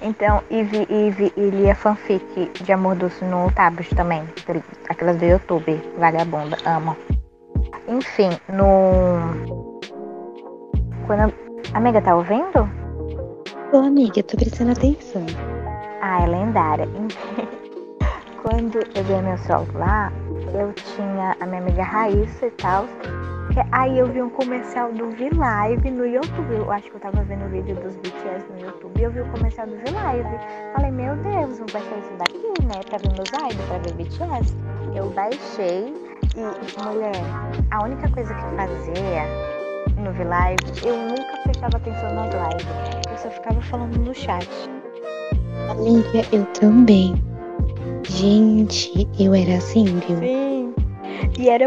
[0.00, 4.22] Então, e, vi, e, vi, e lia fanfic de amor doce no tablet também.
[4.88, 6.96] Aquelas do YouTube, vagabunda, amo.
[7.86, 9.80] Enfim, no.
[11.06, 11.30] Quando.
[11.30, 12.66] eu- Amiga, tá ouvindo?
[13.72, 15.26] Ô, amiga, tô prestando atenção.
[16.18, 16.88] Ah, é lendária.
[18.42, 20.12] Quando eu ganhei meu celular,
[20.52, 22.86] eu tinha a minha amiga Raíssa e tal.
[23.70, 26.54] Aí eu vi um comercial do V-Live no YouTube.
[26.54, 29.20] Eu acho que eu tava vendo o vídeo dos BTS no YouTube e eu vi
[29.20, 30.28] o comercial do V-Live.
[30.74, 32.80] Falei, meu Deus, vou baixar isso daqui, né?
[32.88, 34.56] Pra ver meus idols, pra ver BTS.
[34.96, 35.94] eu baixei
[36.34, 37.12] e, mulher,
[37.70, 39.22] a única coisa que fazia
[39.96, 42.66] no V-Live, eu nunca prestava atenção nas lives.
[43.08, 44.77] Eu só ficava falando no chat.
[45.68, 47.14] Amiga, eu também.
[48.08, 50.18] Gente, eu era assim, viu?
[50.18, 50.74] Sim.
[51.38, 51.66] E era.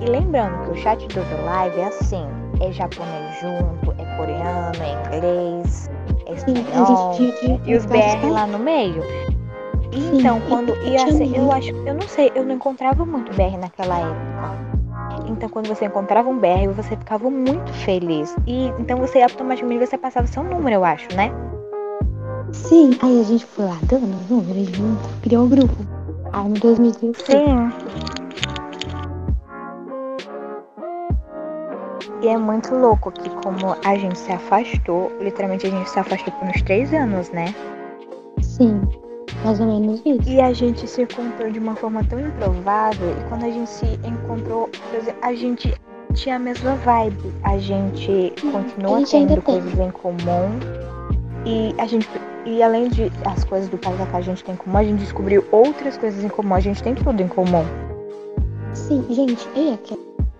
[0.00, 2.26] E lembrando que o chat do The Live é assim:
[2.60, 5.90] é japonês junto, é coreano, é inglês,
[6.26, 7.16] é espanhol.
[7.66, 9.02] e os BR lá no meio.
[9.92, 13.98] Então, quando ia assim, eu acho, eu não sei, eu não encontrava muito BR naquela
[13.98, 14.68] época.
[15.28, 18.34] Então, quando você encontrava um BR, você ficava muito feliz.
[18.46, 21.32] E então você automaticamente você passava seu número, eu acho, né?
[22.52, 25.76] Sim, aí a gente foi lá dando os números junto, criou um grupo.
[26.32, 27.38] Aí em 2016.
[27.38, 27.98] Sim.
[32.20, 36.32] E é muito louco que como a gente se afastou, literalmente a gente se afastou
[36.34, 37.54] por uns três anos, né?
[38.42, 38.80] Sim.
[39.44, 40.28] Mais ou menos isso.
[40.28, 43.10] E a gente se encontrou de uma forma tão improvável.
[43.10, 44.68] E quando a gente se encontrou,
[45.22, 45.72] a gente
[46.14, 47.32] tinha a mesma vibe.
[47.44, 49.86] A gente continua a gente tendo coisas tem.
[49.86, 50.58] em comum.
[51.46, 52.08] E a gente.
[52.50, 55.00] E além de as coisas do casal que a gente tem em comum, a gente
[55.00, 56.54] descobriu outras coisas em comum.
[56.54, 57.62] A gente tem tudo em comum.
[58.72, 59.78] Sim, gente, eu e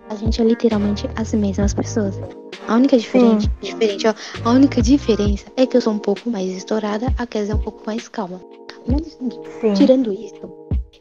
[0.09, 2.19] a gente é literalmente as mesmas pessoas.
[2.67, 6.49] A única diferente, diferente, ó, a única diferença é que eu sou um pouco mais
[6.49, 8.41] estourada, a Kézia é um pouco mais calma.
[8.87, 9.19] Mas
[9.61, 9.73] Sim.
[9.75, 10.41] tirando isso,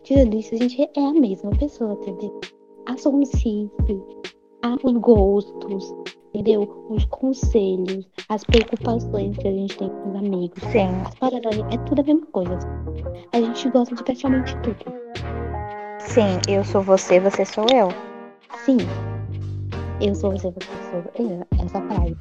[0.02, 2.38] tirando isso, a gente é a mesma pessoa, entendeu?
[2.86, 3.70] A sonsice,
[4.84, 5.94] os gostos,
[6.34, 6.86] entendeu?
[6.90, 10.62] Os conselhos, as preocupações que a gente tem com os amigos.
[10.70, 10.88] Sim.
[11.06, 12.58] As paranoias, é tudo a mesma coisa.
[13.32, 14.84] A gente gosta de praticamente tudo.
[16.00, 17.88] Sim, eu sou você, você sou eu.
[18.64, 18.78] Sim.
[20.00, 21.46] Eu sou você, você sou eu.
[21.64, 22.16] Essa frase.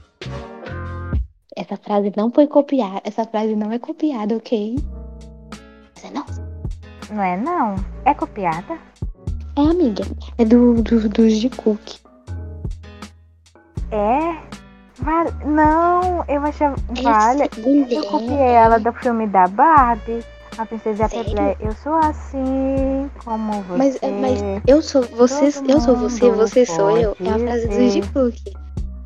[1.55, 3.01] Essa frase não foi copiada.
[3.03, 4.77] Essa frase não é copiada, ok?
[5.93, 6.25] Você não?
[7.11, 7.75] Não é não.
[8.05, 8.77] É copiada?
[9.55, 10.03] É, amiga.
[10.37, 12.06] É do, do, dos de Cook.
[13.91, 14.37] É?
[14.99, 15.31] Vale...
[15.45, 16.75] Não, eu achava.
[17.01, 17.49] Vale.
[17.89, 20.23] Eu copiei ela do filme da Barbie.
[20.57, 23.77] A princesa e Eu sou assim como você.
[23.77, 27.15] Mas, mas eu sou você, eu sou você, você sou eu.
[27.23, 28.35] É a frase do de Cook.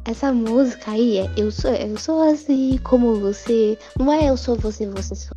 [0.05, 3.77] Essa música aí é eu sou, eu sou assim como você.
[3.99, 5.35] Não é eu sou você, você sou.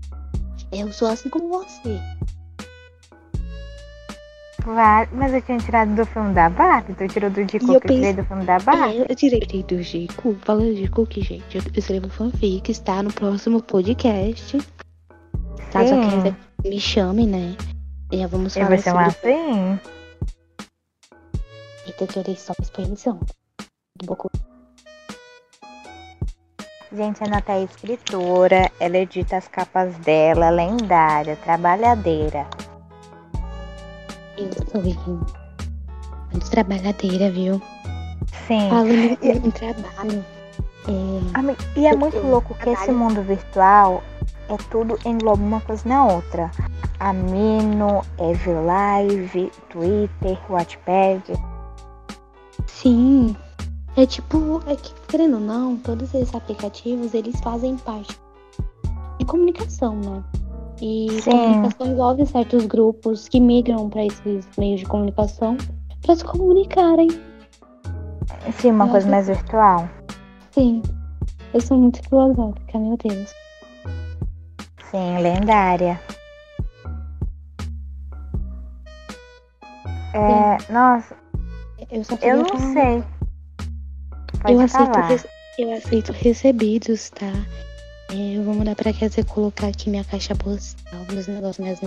[0.73, 2.01] Eu sou assim como você.
[4.66, 7.94] Mas eu tinha tirado do filme da Barbie, tu tirou do Dico, eu, pense...
[7.94, 9.03] tirei do filme da Barbie?
[9.03, 13.62] É, eu tirei do Dico, falando de Cook, gente, eu escrevo fanfic, está no próximo
[13.62, 14.59] podcast.
[15.70, 17.57] Caso alguém me chame, né?
[18.12, 19.33] Já vamos falar eu vou chamar sobre...
[19.33, 19.81] assim?
[21.87, 23.20] Eita, que eu só exposição.
[24.03, 24.31] Um pouco
[26.96, 32.46] Gente, a Nata é escritora, ela edita as capas dela, lendária, trabalhadeira.
[34.37, 34.83] Eu sou
[36.33, 37.61] muito trabalhadeira, viu?
[38.47, 38.68] Sim.
[38.68, 40.25] Falando em trabalho.
[40.88, 41.81] É...
[41.81, 44.03] E é muito louco que esse mundo virtual
[44.49, 46.51] é tudo engloba uma coisa na outra.
[47.01, 48.03] Amino,
[48.66, 51.23] Live, Twitter, Wattpad.
[52.66, 53.37] Sim,
[53.97, 58.18] é tipo, é que, querendo ou não, todos esses aplicativos, eles fazem parte
[59.18, 60.23] de comunicação, né?
[60.81, 61.31] E Sim.
[61.31, 65.57] comunicação envolve certos grupos que migram para esses meios de comunicação
[66.03, 67.09] para se comunicarem.
[68.59, 69.89] Sim, uma coisa mais virtual.
[70.51, 70.83] Sim.
[71.53, 73.33] Eu sou muito filosófica, meu Deus.
[74.91, 76.01] Sim, lendária.
[80.13, 80.73] É, Sim.
[80.73, 81.17] nossa.
[81.91, 82.73] Eu, eu não falar.
[82.73, 83.05] sei.
[84.41, 87.33] Pode eu aceito, eu aceito recebidos, tá?
[88.11, 91.81] É, eu vou mandar pra Kézia colocar aqui minha caixa postal, meus negócios, mais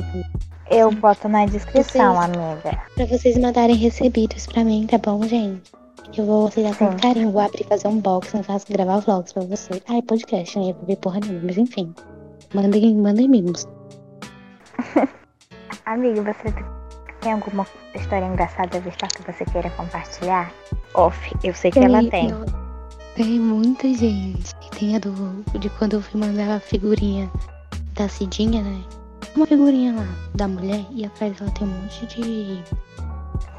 [0.69, 2.83] Eu boto na descrição, vocês, amiga.
[2.95, 5.71] Pra vocês mandarem recebidos pra mim, tá bom, gente?
[6.17, 9.43] Eu vou aceitar com carinho, vou abrir fazer um box, no caso, gravar vlogs pra
[9.43, 9.81] vocês.
[9.89, 10.71] É podcast, né?
[10.71, 11.93] Eu vou ver porra nenhuma, mas enfim.
[12.53, 13.67] Mandem, mandem mimos.
[15.85, 16.53] Amiga, você
[17.21, 20.51] tem alguma história engraçada virtual que você queira compartilhar?
[20.93, 22.29] Off, eu sei que ela tem.
[22.29, 22.66] Não,
[23.17, 24.55] tem muita gente.
[24.77, 27.29] Tem a do, de quando eu fui mandar a figurinha
[27.95, 28.83] da Cidinha, né?
[29.35, 32.63] Uma figurinha lá da mulher e atrás ela tem um monte de.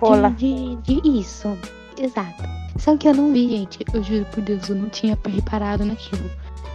[0.01, 0.31] Rola.
[0.31, 1.59] De, de, de isso.
[1.99, 2.45] Exato.
[2.79, 3.81] Só que eu não vi, gente.
[3.93, 6.31] Eu juro por Deus, eu não tinha reparado naquilo.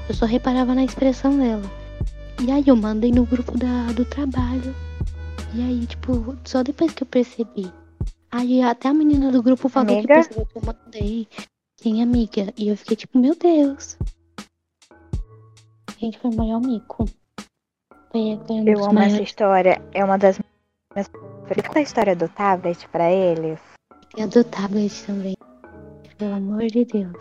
[0.09, 1.63] Eu só reparava na expressão dela.
[2.45, 4.75] E aí eu mandei no grupo da, do trabalho.
[5.53, 7.71] E aí, tipo, só depois que eu percebi.
[8.29, 10.07] Aí até a menina do grupo falou amiga?
[10.07, 11.27] que percebeu que eu mandei.
[11.83, 12.53] Sim, amiga.
[12.57, 13.97] E eu fiquei tipo, meu Deus.
[15.99, 17.03] Gente, foi o maior mico.
[18.09, 19.15] Foi, foi um eu amo maiores...
[19.15, 19.81] essa história.
[19.93, 21.11] É uma das minhas
[21.45, 23.59] Explica a história do tablet pra eles.
[24.15, 25.35] E a do tablet também.
[26.17, 27.17] Pelo amor de Deus.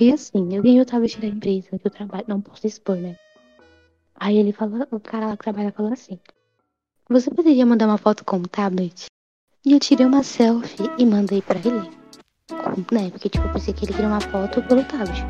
[0.00, 2.24] E assim, eu ganhei o tablet da empresa que eu trabalho.
[2.26, 3.16] Não posso expor, né?
[4.16, 6.18] Aí ele falou, o cara lá que trabalha falou assim.
[7.08, 9.06] Você poderia mandar uma foto com o tablet?
[9.64, 11.97] E eu tirei uma selfie e mandei pra ele.
[12.90, 13.10] Né?
[13.10, 15.24] Porque tipo, eu pensei que ele queria uma foto pelo tablet.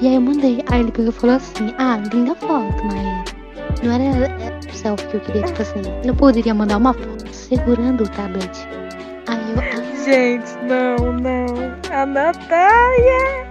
[0.00, 0.64] E aí eu mandei.
[0.70, 3.34] Aí ele pegou e falou assim, ah, linda foto, mas
[3.82, 4.30] não era
[4.66, 8.66] o selfie que eu queria, tipo assim, não poderia mandar uma foto segurando o tablet.
[9.26, 11.46] Aí eu, ah, Gente, não, não.
[11.92, 13.46] A Natália!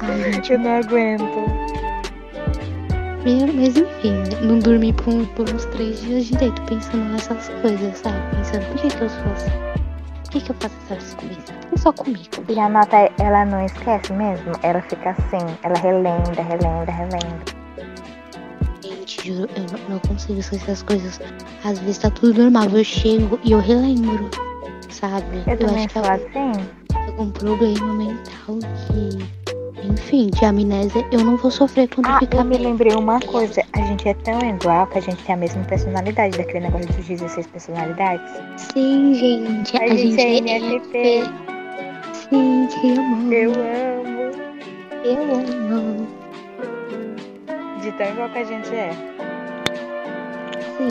[0.00, 1.22] ai, gente, Eu não aguento.
[3.54, 8.36] Mas enfim, não dormi por, por uns três dias direito pensando nessas coisas, sabe?
[8.36, 9.75] Pensando, por que, que eu sou assim?
[10.26, 11.44] Por que, que eu faço essas coisas?
[11.44, 12.28] Por que só comigo?
[12.48, 14.52] E a Natália, ela não esquece mesmo?
[14.64, 17.44] Ela fica assim, ela relembra, relembra, relembra.
[18.82, 21.20] Gente, eu não, não consigo esquecer as coisas.
[21.64, 24.28] Às vezes tá tudo normal, eu chego e eu relembro,
[24.90, 25.44] sabe?
[25.46, 26.68] Eu também acho que é assim.
[26.92, 29.45] algum problema mental que.
[29.82, 33.62] Enfim, de amnésia eu não vou sofrer quando Ah, ficar eu me lembrei uma coisa.
[33.74, 37.06] A gente é tão igual que a gente tem a mesma personalidade, daquele negócio dos
[37.06, 38.32] 16 personalidades.
[38.72, 41.24] Sim, gente, a, A gente é INFP.
[42.14, 43.32] Sim, que amor.
[43.32, 44.32] Eu amo.
[45.04, 46.06] Eu amo.
[47.80, 48.90] De tão igual que a gente é.
[50.78, 50.88] Sim.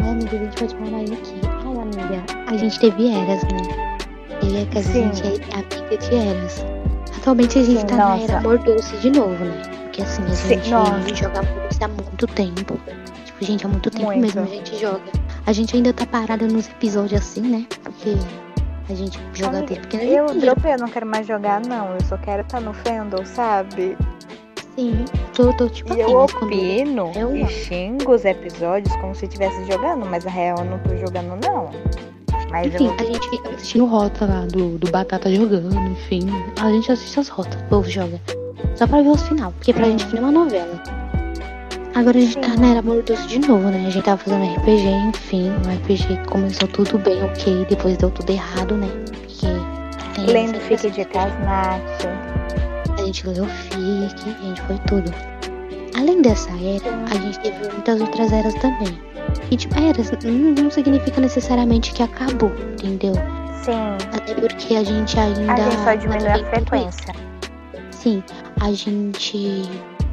[0.00, 1.40] Ai, amiga, a gente pode falar aqui.
[1.64, 3.85] Ai, amiga, a gente teve eras, né?
[4.42, 5.12] E a Casa, a Sim.
[5.14, 6.64] gente é amiga de eras.
[7.16, 8.24] Atualmente a gente Sim, tá na nossa.
[8.24, 9.62] era amor doce de novo, né?
[9.82, 11.14] Porque assim, a Sim, gente nossa.
[11.14, 12.78] joga muito há muito tempo.
[13.24, 14.20] Tipo, gente, há muito tempo Muito.
[14.20, 15.02] mesmo a gente joga.
[15.46, 17.66] A gente ainda tá parada nos episódios assim, né?
[17.82, 18.14] Porque
[18.88, 21.92] a gente joga Amiga, porque a Eu dropei, eu não quero mais jogar, não.
[21.94, 23.96] Eu só quero estar no Fandom, sabe?
[24.76, 27.48] Sim, tô, tô tipo E assim, eu opino eu e não.
[27.48, 31.70] xingo os episódios como se estivesse jogando, mas na real eu não tô jogando, não.
[32.56, 36.26] Mas Enfim, a gente fica assistindo rota lá do, do Batata jogando, enfim.
[36.58, 38.18] A gente assiste as rotas, o povo joga.
[38.74, 40.82] Só pra ver os final, porque pra gente não é uma novela.
[41.94, 42.60] Agora a gente tá Sim.
[42.60, 43.86] na era amor doce de novo, né?
[43.86, 45.50] A gente tava fazendo RPG, enfim.
[45.50, 47.66] O RPG começou tudo bem, ok.
[47.68, 48.88] Depois deu tudo errado, né?
[49.20, 50.30] Porque.
[50.32, 51.82] lendo Fique de Casnat.
[52.98, 55.12] a gente leu FIC, a gente foi tudo.
[55.94, 59.05] Além dessa era, a gente teve muitas outras eras também.
[59.50, 63.14] E tipo, eras não, não significa necessariamente que acabou, entendeu?
[63.62, 65.52] Sim, Até porque a gente ainda.
[65.52, 67.14] a gente só diminuiu a frequência.
[67.90, 68.22] Sim,
[68.60, 69.62] a gente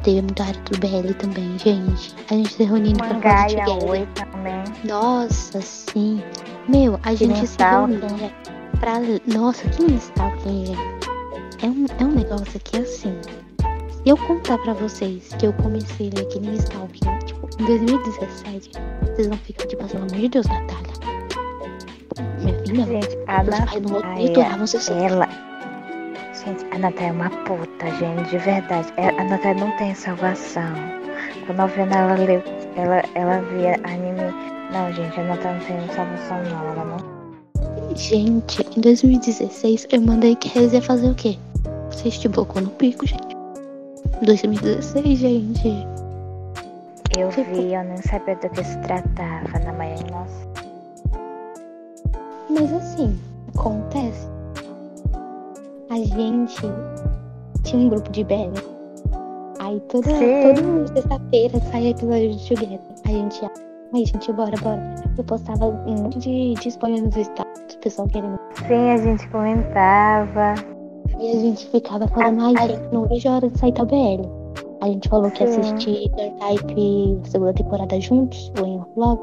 [0.02, 2.14] teve muita área do BL também, gente.
[2.30, 3.90] A gente se reunindo pra e a together.
[3.90, 4.64] Oi também.
[4.84, 6.22] Nossa, sim.
[6.68, 8.32] Meu, a gente se reunia
[8.80, 8.94] pra.
[9.26, 11.04] Nossa, que stalking, gente.
[11.62, 13.16] É um, é um negócio que assim.
[14.04, 18.70] Se eu contar pra vocês que eu comecei a ler aquele stalking, tipo, em 2017,
[19.02, 20.92] vocês vão ficar tipo, pelo amor de Deus, Natália.
[22.38, 25.28] Minha filha, Gente, a não Natália, ela.
[26.34, 28.92] Gente, a Natália é uma puta, gente, de verdade.
[28.98, 30.74] É- A Natália não tem salvação.
[31.46, 32.42] Quando a Vena ela leu,
[32.76, 34.34] ela, ela via anime.
[34.70, 36.72] Não, gente, a Natália não tem salvação, não.
[36.72, 37.96] Ela não.
[37.96, 41.38] Gente, em 2016 eu mandei que ia fazer o quê?
[41.88, 43.33] Assistir Boku no Pico, gente.
[44.22, 45.68] 2016, gente.
[47.18, 49.96] Eu Tipo- vi, eu nem sabia do que se tratava na manhã.
[50.10, 50.48] Nossa.
[52.50, 53.18] Mas assim,
[53.56, 54.28] acontece.
[55.90, 56.62] A gente
[57.62, 58.52] tinha um grupo de BL.
[59.60, 60.54] Aí toda, Sim.
[60.54, 62.80] toda sexta-feira saía episódio de Together.
[63.04, 63.40] A gente.
[63.94, 64.94] Aí, gente, bora, bora.
[65.16, 68.38] Eu postava um monte de, de spoiler nos status, o pessoal querendo.
[68.66, 70.54] Sim, a gente comentava.
[71.20, 72.68] E a gente ficava falando, ai, Ai.
[72.68, 74.28] gente, não vejo a hora de sair tal BL.
[74.80, 75.60] A gente falou que ia Sim.
[75.60, 79.22] assistir Dark Type segunda temporada juntos, ou em logo.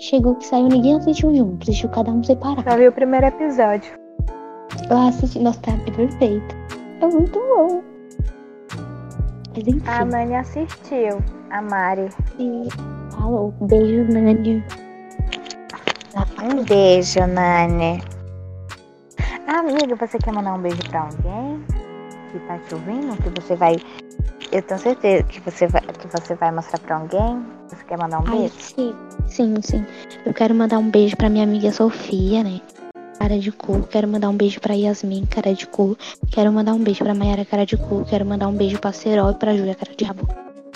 [0.00, 2.68] Chegou que saiu, ninguém assistiu junto, assistiu cada um separado.
[2.68, 3.92] Só vi o primeiro episódio.
[4.90, 6.56] Eu assisti, nossa, tá perfeito.
[7.00, 7.82] É muito bom.
[9.54, 11.18] Mas enfim, A Nani assistiu.
[11.50, 12.08] A Mari.
[13.10, 13.52] falou.
[13.62, 14.64] Beijo, Nani.
[16.42, 18.00] Um beijo, Nani.
[19.48, 21.64] Amiga, você quer mandar um beijo pra alguém
[22.30, 23.16] que tá te ouvindo?
[23.16, 23.76] Que você vai.
[24.52, 27.42] Eu tenho certeza que você vai, que você vai mostrar pra alguém.
[27.66, 28.54] Você quer mandar um Ai, beijo?
[28.58, 28.94] sim,
[29.26, 29.86] sim, sim.
[30.26, 32.60] Eu quero mandar um beijo pra minha amiga Sofia, né?
[33.18, 33.80] Cara de cu.
[33.84, 35.96] Quero mandar um beijo pra Yasmin, cara de cu.
[36.30, 38.04] Quero mandar um beijo pra Mayara, cara de cu.
[38.04, 40.28] Quero mandar um beijo pra Serol e pra Júlia, cara de rabo.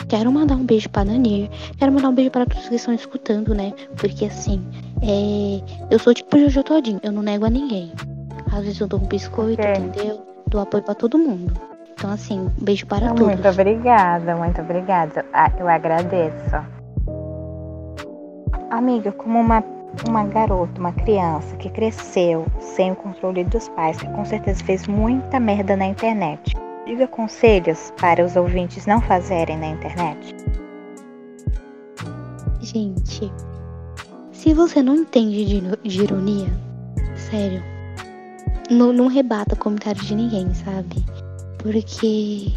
[0.09, 1.51] Quero mandar um beijo pra Nanir.
[1.79, 3.75] Quero mandar um beijo pra todos que estão escutando, né?
[3.99, 4.67] Porque assim,
[5.03, 5.61] é...
[5.91, 7.93] eu sou tipo Jojo Todinho, eu não nego a ninguém.
[8.53, 10.21] Às vezes eu dou um biscoito, entendeu?
[10.49, 11.53] Dou apoio pra todo mundo.
[11.93, 13.35] Então, assim, um beijo para Não, todos.
[13.35, 15.25] muito obrigada, muito obrigada.
[15.33, 16.57] Ah, eu agradeço.
[18.71, 19.63] amiga, como uma,
[20.09, 24.87] uma garota, uma criança que cresceu sem o controle dos pais, que com certeza fez
[24.87, 26.55] muita merda na internet.
[26.87, 30.35] Diga conselhos para os ouvintes não fazerem na internet.
[32.61, 33.33] Gente,
[34.33, 36.49] se você não entende de, de ironia,
[37.31, 37.63] sério,
[38.71, 41.05] não, não rebata comentário de ninguém, sabe?
[41.59, 42.53] Porque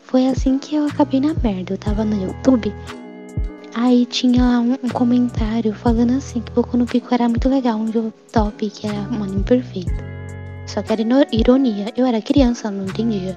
[0.00, 1.74] foi assim que eu acabei na merda.
[1.74, 2.72] Eu tava no YouTube,
[3.74, 8.12] aí tinha um, um comentário falando assim que Boku no Pico era muito legal, um
[8.32, 9.92] top, que era um anime perfeito.
[10.66, 11.92] Só que era ironia.
[11.96, 13.34] Eu era criança, não entendia.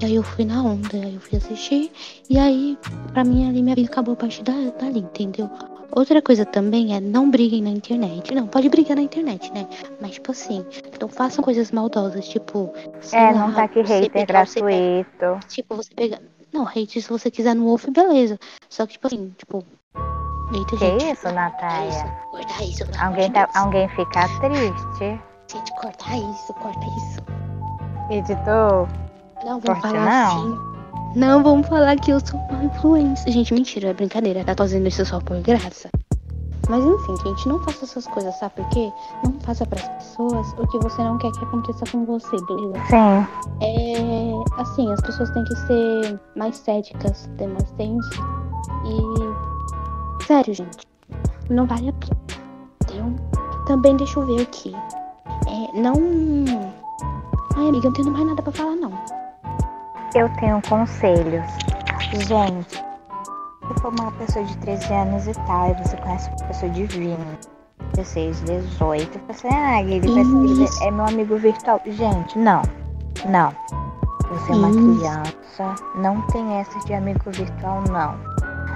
[0.00, 1.90] E aí eu fui na onda, aí eu fui assistir,
[2.30, 2.78] e aí,
[3.12, 5.50] pra mim, ali minha vida acabou a partir dali, entendeu?
[5.90, 8.34] Outra coisa também é não briguem na internet.
[8.34, 9.66] Não, pode brigar na internet, né?
[10.00, 10.64] Mas, tipo assim,
[11.00, 12.72] não façam coisas maldosas, tipo.
[13.12, 14.64] É, não tá aqui hater gratuito.
[15.18, 16.20] Pega, tipo, você pega.
[16.52, 18.38] Não, hate se você quiser no Wolf, beleza.
[18.68, 19.64] Só que, tipo assim, tipo.
[20.52, 21.90] Eita, que gente, isso, Natália?
[22.30, 23.04] Corta isso, corta isso.
[23.04, 25.20] Alguém, tá, alguém fica triste.
[25.50, 27.20] Gente, corta isso, corta isso.
[28.10, 28.88] Editor.
[29.44, 30.26] Não, vamos falar não.
[30.26, 30.77] assim.
[31.16, 33.30] Não, vamos falar que eu sou uma influência.
[33.32, 34.44] Gente, mentira, é brincadeira.
[34.44, 35.88] Tá fazendo isso só por graça.
[36.68, 38.92] Mas enfim, gente, não faça essas coisas, sabe por quê?
[39.24, 42.78] Não faça para as pessoas o que você não quer que aconteça com você, beleza?
[42.90, 43.26] Sim.
[43.62, 44.60] É.
[44.60, 48.22] Assim, as pessoas têm que ser mais céticas, ter mais senso.
[48.84, 50.24] E.
[50.24, 50.86] Sério, gente.
[51.48, 52.18] Não vale a pena.
[52.82, 53.16] Entendeu?
[53.66, 54.74] Também deixa eu ver aqui.
[55.46, 55.94] É, não.
[57.56, 58.92] Ai, amiga, eu não tenho mais nada pra falar, não
[60.14, 61.44] eu tenho conselhos.
[62.26, 66.72] Gente, se for uma pessoa de 13 anos e tal, e você conhece uma pessoa
[66.72, 67.18] de 20,
[67.94, 71.80] 16, 18, você, ah, ele, ele é meu amigo virtual.
[71.86, 72.62] Gente, não.
[73.28, 73.52] Não.
[74.28, 74.98] Você é uma Isso.
[74.98, 78.14] criança, não tem essa de amigo virtual, não.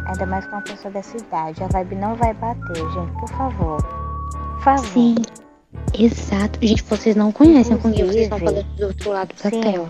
[0.07, 1.63] Ainda mais com uma pessoa dessa idade.
[1.63, 3.83] A vibe não vai bater, gente, por favor.
[3.83, 4.87] Por favor.
[4.87, 5.15] Sim.
[5.99, 6.59] Exato.
[6.61, 9.89] Gente, vocês não conhecem com quem vocês estão falando do outro lado da tela.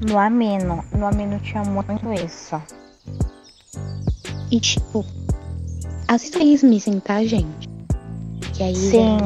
[0.00, 2.60] No Amino, no Amino tinha muito isso.
[4.50, 5.04] E tipo,
[6.08, 7.68] assista Smithing, tá, gente?
[8.54, 9.18] Que aí Sim.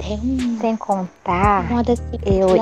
[0.00, 1.66] É, um, Sem contar,
[2.24, 2.56] eu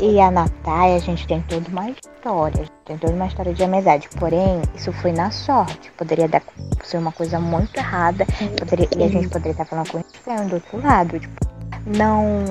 [0.00, 2.66] e a Natália, a gente tem toda uma história.
[2.84, 4.08] Tem toda uma história de amizade.
[4.18, 5.90] Porém, isso foi na sorte.
[5.92, 6.42] Poderia dar,
[6.84, 8.26] ser uma coisa muito errada.
[8.58, 11.18] Poderia, e a gente poderia estar falando com estranho do outro lado.
[11.18, 11.46] Tipo,
[11.86, 12.44] não,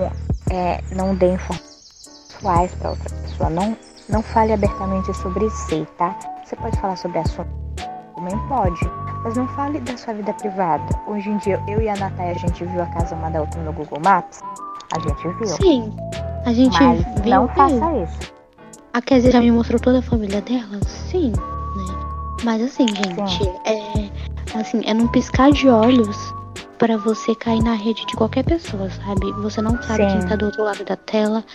[0.49, 3.49] é, não dê informações para outra pessoa.
[3.49, 3.77] Não
[4.11, 6.15] não fale abertamente sobre si, tá?
[6.43, 7.49] Você pode falar sobre assunto,
[8.15, 8.79] também pode,
[9.23, 10.83] mas não fale da sua vida privada.
[11.07, 13.61] Hoje em dia, eu e a Natália, a gente viu a casa uma da outra
[13.61, 14.41] no Google Maps.
[14.93, 15.47] A gente viu.
[15.47, 15.93] Sim,
[16.45, 17.33] a gente mas viu.
[17.33, 18.33] Não faça isso.
[18.93, 20.79] A Kézia já me mostrou toda a família dela?
[20.85, 22.35] Sim, né?
[22.43, 23.53] Mas assim, gente, Sim.
[23.65, 24.59] é.
[24.59, 26.33] Assim, é num piscar de olhos
[26.81, 29.31] para você cair na rede de qualquer pessoa, sabe?
[29.33, 30.17] Você não sabe Sim.
[30.17, 31.45] quem tá do outro lado da tela,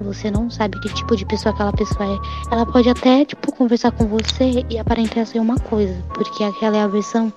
[0.00, 2.54] você não sabe que tipo de pessoa aquela pessoa é.
[2.54, 6.82] Ela pode até, tipo, conversar com você e aparentar ser uma coisa, porque aquela é
[6.82, 7.32] a versão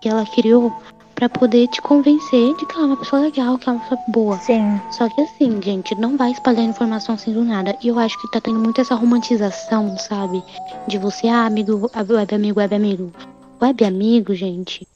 [0.00, 0.72] que ela criou
[1.16, 3.88] para poder te convencer de que ela é uma pessoa legal, que ela é uma
[3.88, 4.38] pessoa boa.
[4.38, 4.80] Sim.
[4.92, 7.76] Só que assim, gente, não vai espalhar informação assim do nada.
[7.82, 10.40] E eu acho que tá tendo muito essa romantização, sabe?
[10.86, 13.12] De você, ah, amigo, web amigo, web amigo.
[13.60, 14.86] Web amigo, gente,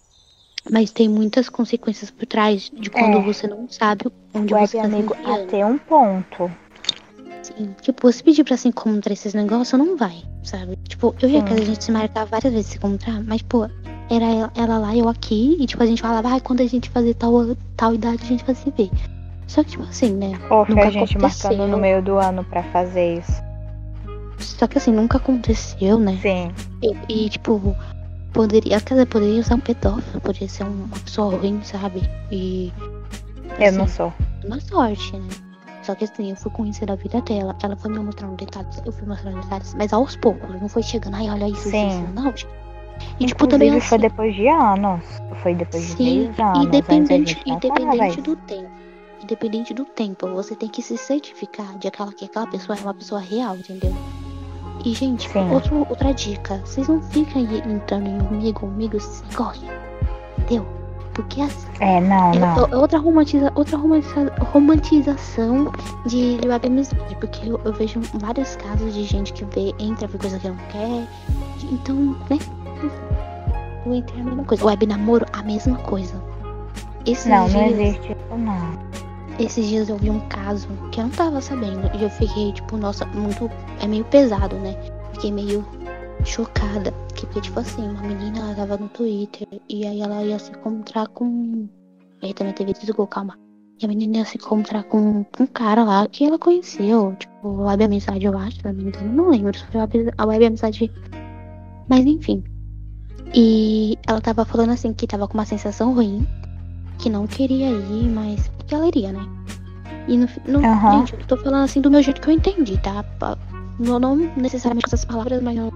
[0.70, 3.22] mas tem muitas consequências por trás de quando é.
[3.22, 6.50] você não sabe onde Web você tá amigo até um ponto.
[7.42, 10.76] Sim, tipo, se pedir pra se encontrar esses negócios, não vai, sabe?
[10.88, 13.64] Tipo, eu ia que a gente se marcar várias vezes se encontrar, mas, pô,
[14.10, 16.90] era ela, ela, lá, eu aqui, e tipo, a gente falava, ah, quando a gente
[16.90, 17.32] fazer tal,
[17.76, 18.90] tal idade, a gente vai se ver.
[19.46, 20.38] Só que, tipo assim, né?
[20.50, 21.50] Ou que a gente aconteceu.
[21.50, 23.42] marcando no meio do ano pra fazer isso.
[24.38, 26.18] Só que assim, nunca aconteceu, né?
[26.20, 26.50] Sim.
[26.82, 27.74] Eu, e, tipo,
[28.32, 32.02] poderia, quer dizer, poderia ser um pedófilo, poderia ser uma pessoa ruim, sabe?
[32.30, 32.72] E.
[33.52, 34.12] Assim, eu não assim, sou.
[34.44, 35.28] Uma sorte, né?
[35.82, 37.56] Só que assim, eu fui conhecer a vida dela.
[37.62, 41.14] Ela foi me mostrando detalhes, eu fui mostrando detalhes, mas aos poucos, não foi chegando,
[41.14, 41.88] ai, olha isso, Sim.
[41.88, 42.34] isso, não.
[43.18, 45.04] E tipo, também assim, foi depois de anos.
[45.42, 46.66] Foi depois de Sim, anos.
[46.66, 48.70] Independente, independente do tempo.
[49.22, 52.94] Independente do tempo, você tem que se certificar de aquela, que aquela pessoa é uma
[52.94, 53.94] pessoa real, entendeu?
[54.84, 56.60] E, gente, outro, outra dica.
[56.64, 59.68] Vocês não ficam entrando em amigo, amigo, se gostam.
[60.38, 60.66] Entendeu?
[61.14, 61.66] Porque assim.
[61.80, 62.66] É, não, é, não.
[62.66, 65.72] É outra, romantiza, outra romantiza, romantização
[66.06, 67.16] de web amizade.
[67.16, 70.56] Porque eu, eu, vejo vários casos de gente que vê, entra, vê coisa que não
[70.70, 71.08] quer.
[71.72, 72.38] Então, né?
[73.84, 74.64] Eu entrei a mesma coisa.
[74.64, 76.14] Web namoro, a mesma coisa.
[77.04, 79.07] Esses não, dias, não existe não.
[79.38, 81.88] Esses dias eu vi um caso que eu não tava sabendo.
[81.96, 83.48] E eu fiquei, tipo, nossa, muito.
[83.80, 84.74] É meio pesado, né?
[85.12, 85.64] Fiquei meio
[86.24, 86.92] chocada.
[87.14, 91.06] porque, tipo assim, uma menina ela tava no Twitter e aí ela ia se encontrar
[91.08, 91.68] com.
[92.20, 93.38] Eita, minha TV desligou, calma.
[93.80, 97.84] E a menina ia se encontrar com, um cara lá que ela conheceu, tipo, web
[97.84, 99.12] amizade, eu acho, se não me engano.
[99.12, 100.90] Não lembro se foi a web amizade.
[101.88, 102.42] Mas enfim.
[103.32, 106.26] E ela tava falando assim que tava com uma sensação ruim,
[106.98, 109.26] que não queria ir, mas que ela iria, né?
[110.06, 110.98] E no, no uhum.
[111.00, 113.04] gente, eu tô falando assim do meu jeito que eu entendi, tá?
[113.78, 115.72] Não, não necessariamente com essas palavras, mas eu...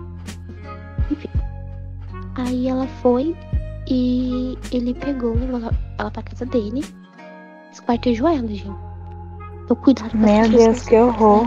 [1.11, 1.29] enfim.
[2.35, 3.37] Aí ela foi
[3.89, 6.83] e ele pegou ela, ela pra casa dele,
[7.71, 8.71] esquartejou ela, gente.
[9.65, 11.47] Então cuidado com Meu Deus, que horror.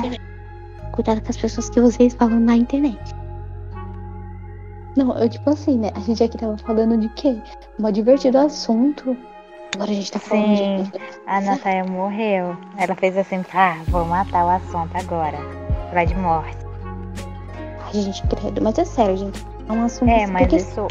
[0.91, 3.15] Cuidado com as pessoas que vocês falam na internet.
[4.95, 5.91] Não, eu tipo assim, né?
[5.93, 7.41] A gente aqui tava falando de quê?
[7.79, 9.17] Um divertido assunto.
[9.75, 11.01] Agora a gente tá falando Sim, de...
[11.27, 12.55] a Natália morreu.
[12.77, 15.37] Ela fez assim, ah, vou matar o assunto agora.
[15.93, 16.57] Vai de morte.
[17.83, 18.61] Ai, gente, credo.
[18.61, 19.45] Mas é sério, gente.
[19.67, 20.09] É um assunto...
[20.09, 20.55] É, mas porque...
[20.55, 20.87] isso...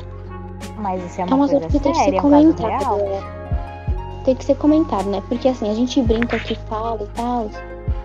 [0.76, 3.00] Mas isso é uma, é uma coisa que séria, tem que ser comentado.
[3.00, 4.24] É.
[4.24, 5.22] Tem que ser comentado, né?
[5.28, 7.48] Porque assim, a gente brinca aqui, fala e tal.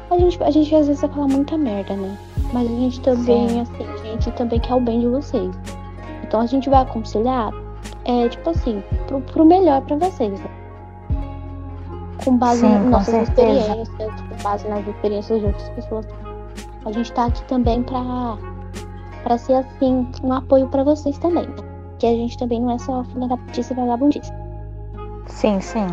[0.09, 2.17] A gente, a gente às vezes vai falar muita merda, né?
[2.53, 3.61] Mas a gente também, Sim.
[3.61, 5.53] assim, a gente também quer o bem de vocês.
[6.23, 7.51] Então a gente vai aconselhar,
[8.05, 10.58] é, tipo assim, pro, pro melhor para vocês, né?
[12.23, 16.05] Com base Sim, nas nossas experiências, com base nas experiências de outras pessoas.
[16.85, 18.37] A gente tá aqui também pra,
[19.23, 21.47] pra ser, assim, um apoio para vocês também.
[21.47, 21.55] Né?
[21.97, 24.31] Que a gente também não é só filha da putice e vagabundice.
[25.27, 25.87] Sim, sim.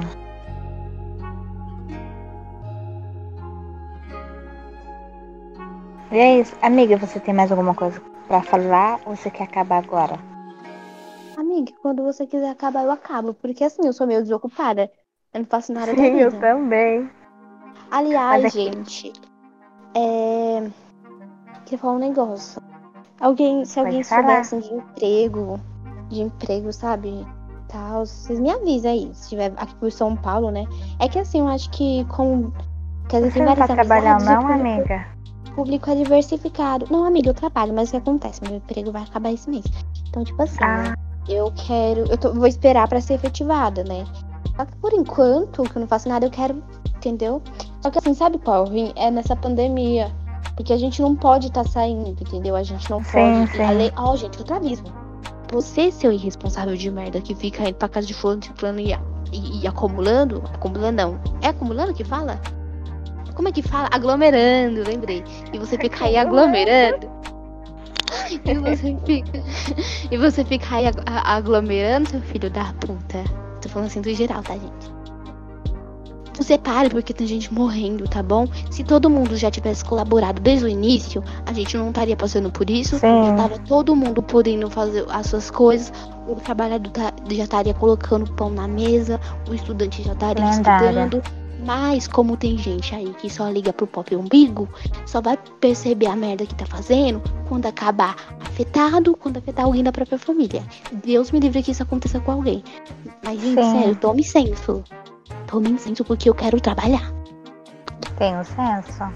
[6.10, 6.56] E é isso.
[6.62, 10.18] Amiga, você tem mais alguma coisa para falar ou você quer acabar agora?
[11.36, 13.34] Amiga, quando você quiser acabar, eu acabo.
[13.34, 14.90] Porque assim, eu sou meio desocupada.
[15.36, 17.10] Eu não faço nada Sim, eu também.
[17.90, 18.64] Aliás, aqui...
[18.64, 19.12] gente,
[19.94, 20.66] é.
[21.66, 22.62] Queria falar um negócio.
[23.20, 25.60] Alguém, se alguém soubesse de emprego,
[26.08, 27.26] de emprego, sabe?
[27.68, 29.10] Tal, vocês me avisam aí.
[29.12, 30.64] Se tiver aqui por São Paulo, né?
[30.98, 32.50] É que assim, eu acho que com.
[33.10, 35.06] Quer dizer, Você não tá trabalhando, não, amiga?
[35.54, 36.86] público é diversificado.
[36.90, 38.42] Não, amiga, eu trabalho, mas o que acontece?
[38.42, 39.66] Meu emprego vai acabar esse mês.
[40.08, 40.82] Então, tipo assim, ah.
[40.82, 40.94] né?
[41.28, 42.10] eu quero.
[42.10, 44.06] Eu tô, vou esperar para ser efetivada, né?
[44.80, 46.62] Por enquanto, que eu não faço nada, eu quero.
[46.96, 47.42] Entendeu?
[47.82, 48.92] Só que assim, sabe qual ruim?
[48.96, 50.10] É nessa pandemia.
[50.56, 52.56] Porque a gente não pode estar tá saindo, entendeu?
[52.56, 53.52] A gente não pode.
[53.52, 53.62] Sim.
[53.62, 53.92] A lei.
[53.96, 54.82] Ó, oh, gente, outra aviso.
[55.52, 58.92] Você, seu irresponsável de merda, que fica indo pra casa de fulano, de fulano e,
[59.32, 60.42] e, e acumulando.
[60.52, 61.20] Acumulando não.
[61.42, 62.40] É acumulando que fala?
[63.34, 63.88] Como é que fala?
[63.92, 65.22] Aglomerando, lembrei.
[65.52, 67.06] E você fica aí aglomerando.
[68.44, 69.42] E você fica.
[70.10, 73.45] E você fica aí aglomerando, seu filho da puta.
[73.66, 74.96] Tô falando assim do geral, tá, gente?
[76.38, 78.46] Você pare, porque tem gente morrendo, tá bom?
[78.70, 82.68] Se todo mundo já tivesse colaborado desde o início, a gente não estaria passando por
[82.70, 82.98] isso.
[82.98, 83.34] Sim.
[83.36, 85.92] Tava todo mundo podendo fazer as suas coisas.
[86.28, 89.18] O trabalhador tá, já estaria colocando pão na mesa.
[89.48, 91.22] O estudante já estaria estudando
[91.64, 94.68] mas como tem gente aí que só liga pro pop umbigo,
[95.04, 99.92] só vai perceber a merda que tá fazendo quando acabar afetado, quando afetar alguém da
[99.92, 100.62] própria família.
[101.04, 102.62] Deus me livre que isso aconteça com alguém.
[103.24, 103.72] Mas, gente, Sim.
[103.72, 104.84] sério, tome senso.
[105.46, 107.12] Tome senso porque eu quero trabalhar.
[108.18, 109.12] Tenho senso.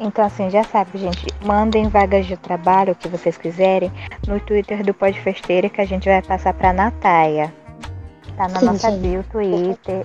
[0.00, 1.26] Então, assim, já sabe, gente.
[1.44, 3.92] Mandem vagas de trabalho, que vocês quiserem,
[4.26, 7.54] no Twitter do Podfesteira, que a gente vai passar pra Natália.
[8.36, 10.04] Tá na Sim, nossa bio, Twitter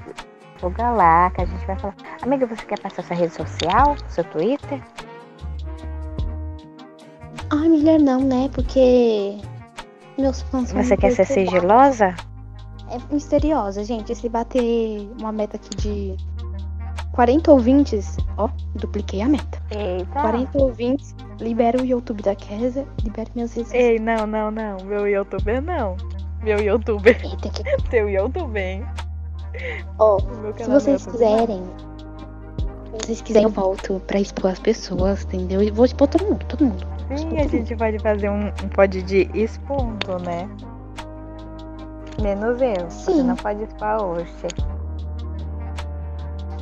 [0.59, 1.95] divulga lá, que a gente vai falar.
[2.21, 4.81] Amiga, você quer passar sua rede social, seu Twitter?
[7.49, 8.49] Ai, melhor não, né?
[8.53, 9.37] Porque
[10.17, 12.13] meus fãs Você quer ser sigilosa?
[12.91, 14.13] É misteriosa, gente.
[14.13, 16.17] Se bater uma meta aqui de
[17.13, 19.61] 40 ouvintes, ó, dupliquei a meta.
[19.71, 20.21] Eita.
[20.21, 24.77] 40 ouvintes, libera o YouTube da Kesa, libera minhas redes Ei, não, não, não.
[24.83, 25.95] Meu youtuber não.
[26.43, 27.19] Meu youtuber.
[27.23, 27.63] Eita, que...
[27.89, 28.85] Teu youtuber, hein?
[29.97, 31.63] Ó, oh, se vocês quiserem,
[32.85, 35.61] se vocês quiserem, eu volto pra expor as pessoas, entendeu?
[35.61, 36.87] E vou expor todo mundo, todo mundo.
[37.15, 40.49] Sim, a gente pode fazer um, um pod de expondo, né?
[42.21, 42.89] Menos eu.
[42.89, 43.13] Sim.
[43.13, 44.33] Você não pode expor hoje.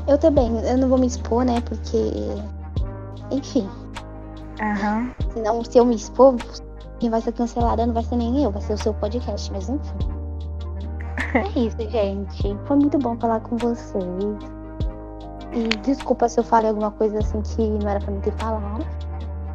[0.08, 1.62] Eu também, eu não vou me expor, né?
[1.62, 2.12] Porque.
[3.32, 3.70] Enfim.
[4.62, 5.00] Aham.
[5.00, 5.32] Uhum.
[5.34, 6.36] Senão, se eu me expor,
[7.00, 9.70] quem vai ser cancelada não vai ser nem eu, vai ser o seu podcast, mas
[9.70, 10.17] enfim.
[11.34, 12.58] É isso, gente.
[12.66, 14.04] Foi muito bom falar com vocês.
[15.54, 18.86] E desculpa se eu falei alguma coisa assim que não era pra mim ter falado.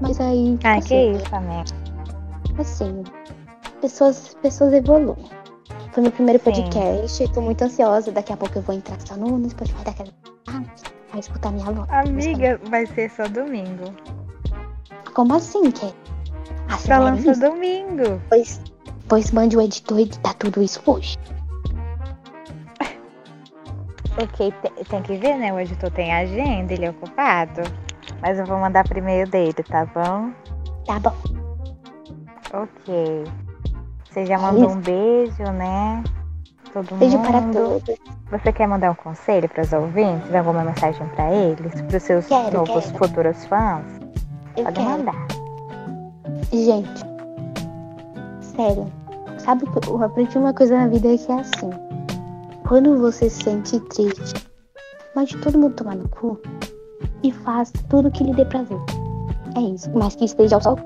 [0.00, 0.58] Mas aí.
[0.64, 1.64] Ah, assim, que isso, amiga.
[2.58, 3.02] Assim,
[3.80, 5.16] pessoas, pessoas evoluem.
[5.92, 6.50] Foi meu primeiro Sim.
[6.50, 7.28] podcast.
[7.32, 8.10] Tô muito ansiosa.
[8.10, 10.08] Daqui a pouco eu vou entrar só no, no Spotify daquela.
[10.48, 10.62] Ah,
[11.10, 11.88] vai escutar minha voz.
[11.90, 13.94] Amiga, vai ser só domingo.
[15.14, 15.92] Como assim, que?
[16.68, 18.20] Ah, só domingo.
[18.28, 18.60] Pois
[19.02, 21.18] Depois mande o editor editar tudo isso hoje.
[24.20, 25.52] Ok, te- tem que ver, né?
[25.52, 27.62] O editor tem agenda, ele é ocupado.
[28.20, 30.30] Mas eu vou mandar por e-mail dele, tá bom?
[30.86, 31.14] Tá bom.
[32.52, 33.24] Ok.
[34.10, 34.76] Você já mandou isso.
[34.76, 36.04] um beijo, né?
[36.72, 37.26] Todo Beijo mundo.
[37.26, 37.96] para todos.
[38.30, 40.34] Você quer mandar um conselho para os ouvintes?
[40.34, 41.80] Alguma mensagem para eles?
[41.82, 42.98] Para os seus Quero, novos quero.
[42.98, 43.84] futuros fãs?
[44.56, 44.90] Eu Pode quero.
[44.90, 45.26] mandar.
[46.52, 47.02] Gente,
[48.40, 48.86] sério,
[49.38, 51.70] sabe que eu aprendi uma coisa na vida que é assim.
[52.66, 54.46] Quando você se sente triste,
[55.14, 56.40] mande todo mundo tomar no cu
[57.22, 58.78] e faça tudo que lhe dê prazer.
[59.56, 59.90] É isso.
[59.94, 60.78] Mas que esteja ao sol.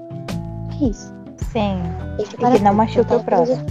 [0.80, 1.14] É isso.
[1.52, 1.82] Sim.
[2.16, 3.64] Beijo E para que não machuque o próximo.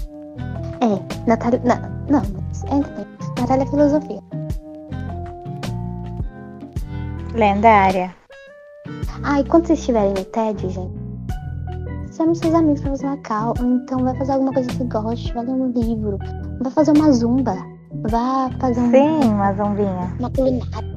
[0.81, 1.61] É, Natália.
[1.63, 1.75] Na,
[2.09, 2.83] não, mas tem.
[3.39, 4.21] Natália Filosofia.
[7.33, 8.15] Lendária.
[9.23, 10.93] Ah, e quando vocês estiverem no TED, gente,
[12.15, 15.33] chame seus amigos pra fazer uma cal, ou então vai fazer alguma coisa que goste,
[15.33, 16.17] vai ler um livro,
[16.61, 17.55] vai fazer uma zumba,
[18.03, 20.15] vai fazer um, Sim, uma zombinha.
[20.19, 20.95] uma culinária,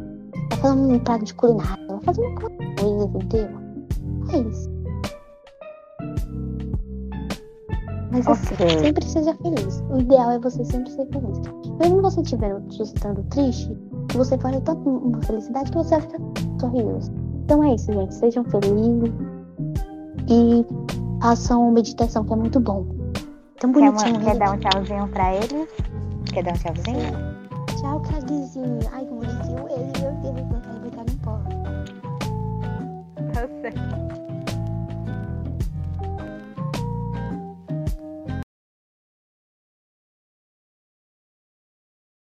[0.50, 3.58] vai fazer um prato de culinária, vai fazer uma coisa, entendeu?
[4.32, 4.78] É isso.
[8.10, 9.82] Mas assim, sempre seja feliz.
[9.90, 11.40] O ideal é você sempre ser feliz.
[11.78, 13.76] Mesmo você estiver estando triste,
[14.14, 16.18] você pode ter tanta uma felicidade que você vai ficar
[16.58, 16.98] sorrindo.
[17.44, 18.14] Então é isso, gente.
[18.14, 19.12] Sejam felizes
[20.28, 20.64] e
[21.20, 22.86] façam meditação, que é muito bom.
[23.60, 24.20] Tão Quer, bonitinho.
[24.20, 24.38] quer né?
[24.38, 25.68] dar um tchauzinho pra eles?
[26.32, 27.48] Quer dar um tchauzinho?
[27.80, 28.80] Tchau, Craguezinho.
[28.92, 30.48] Ai, que bonitinho ele, meu Deus.
[30.48, 31.40] Não quero brincar no pó.
[33.32, 34.07] Tá certo.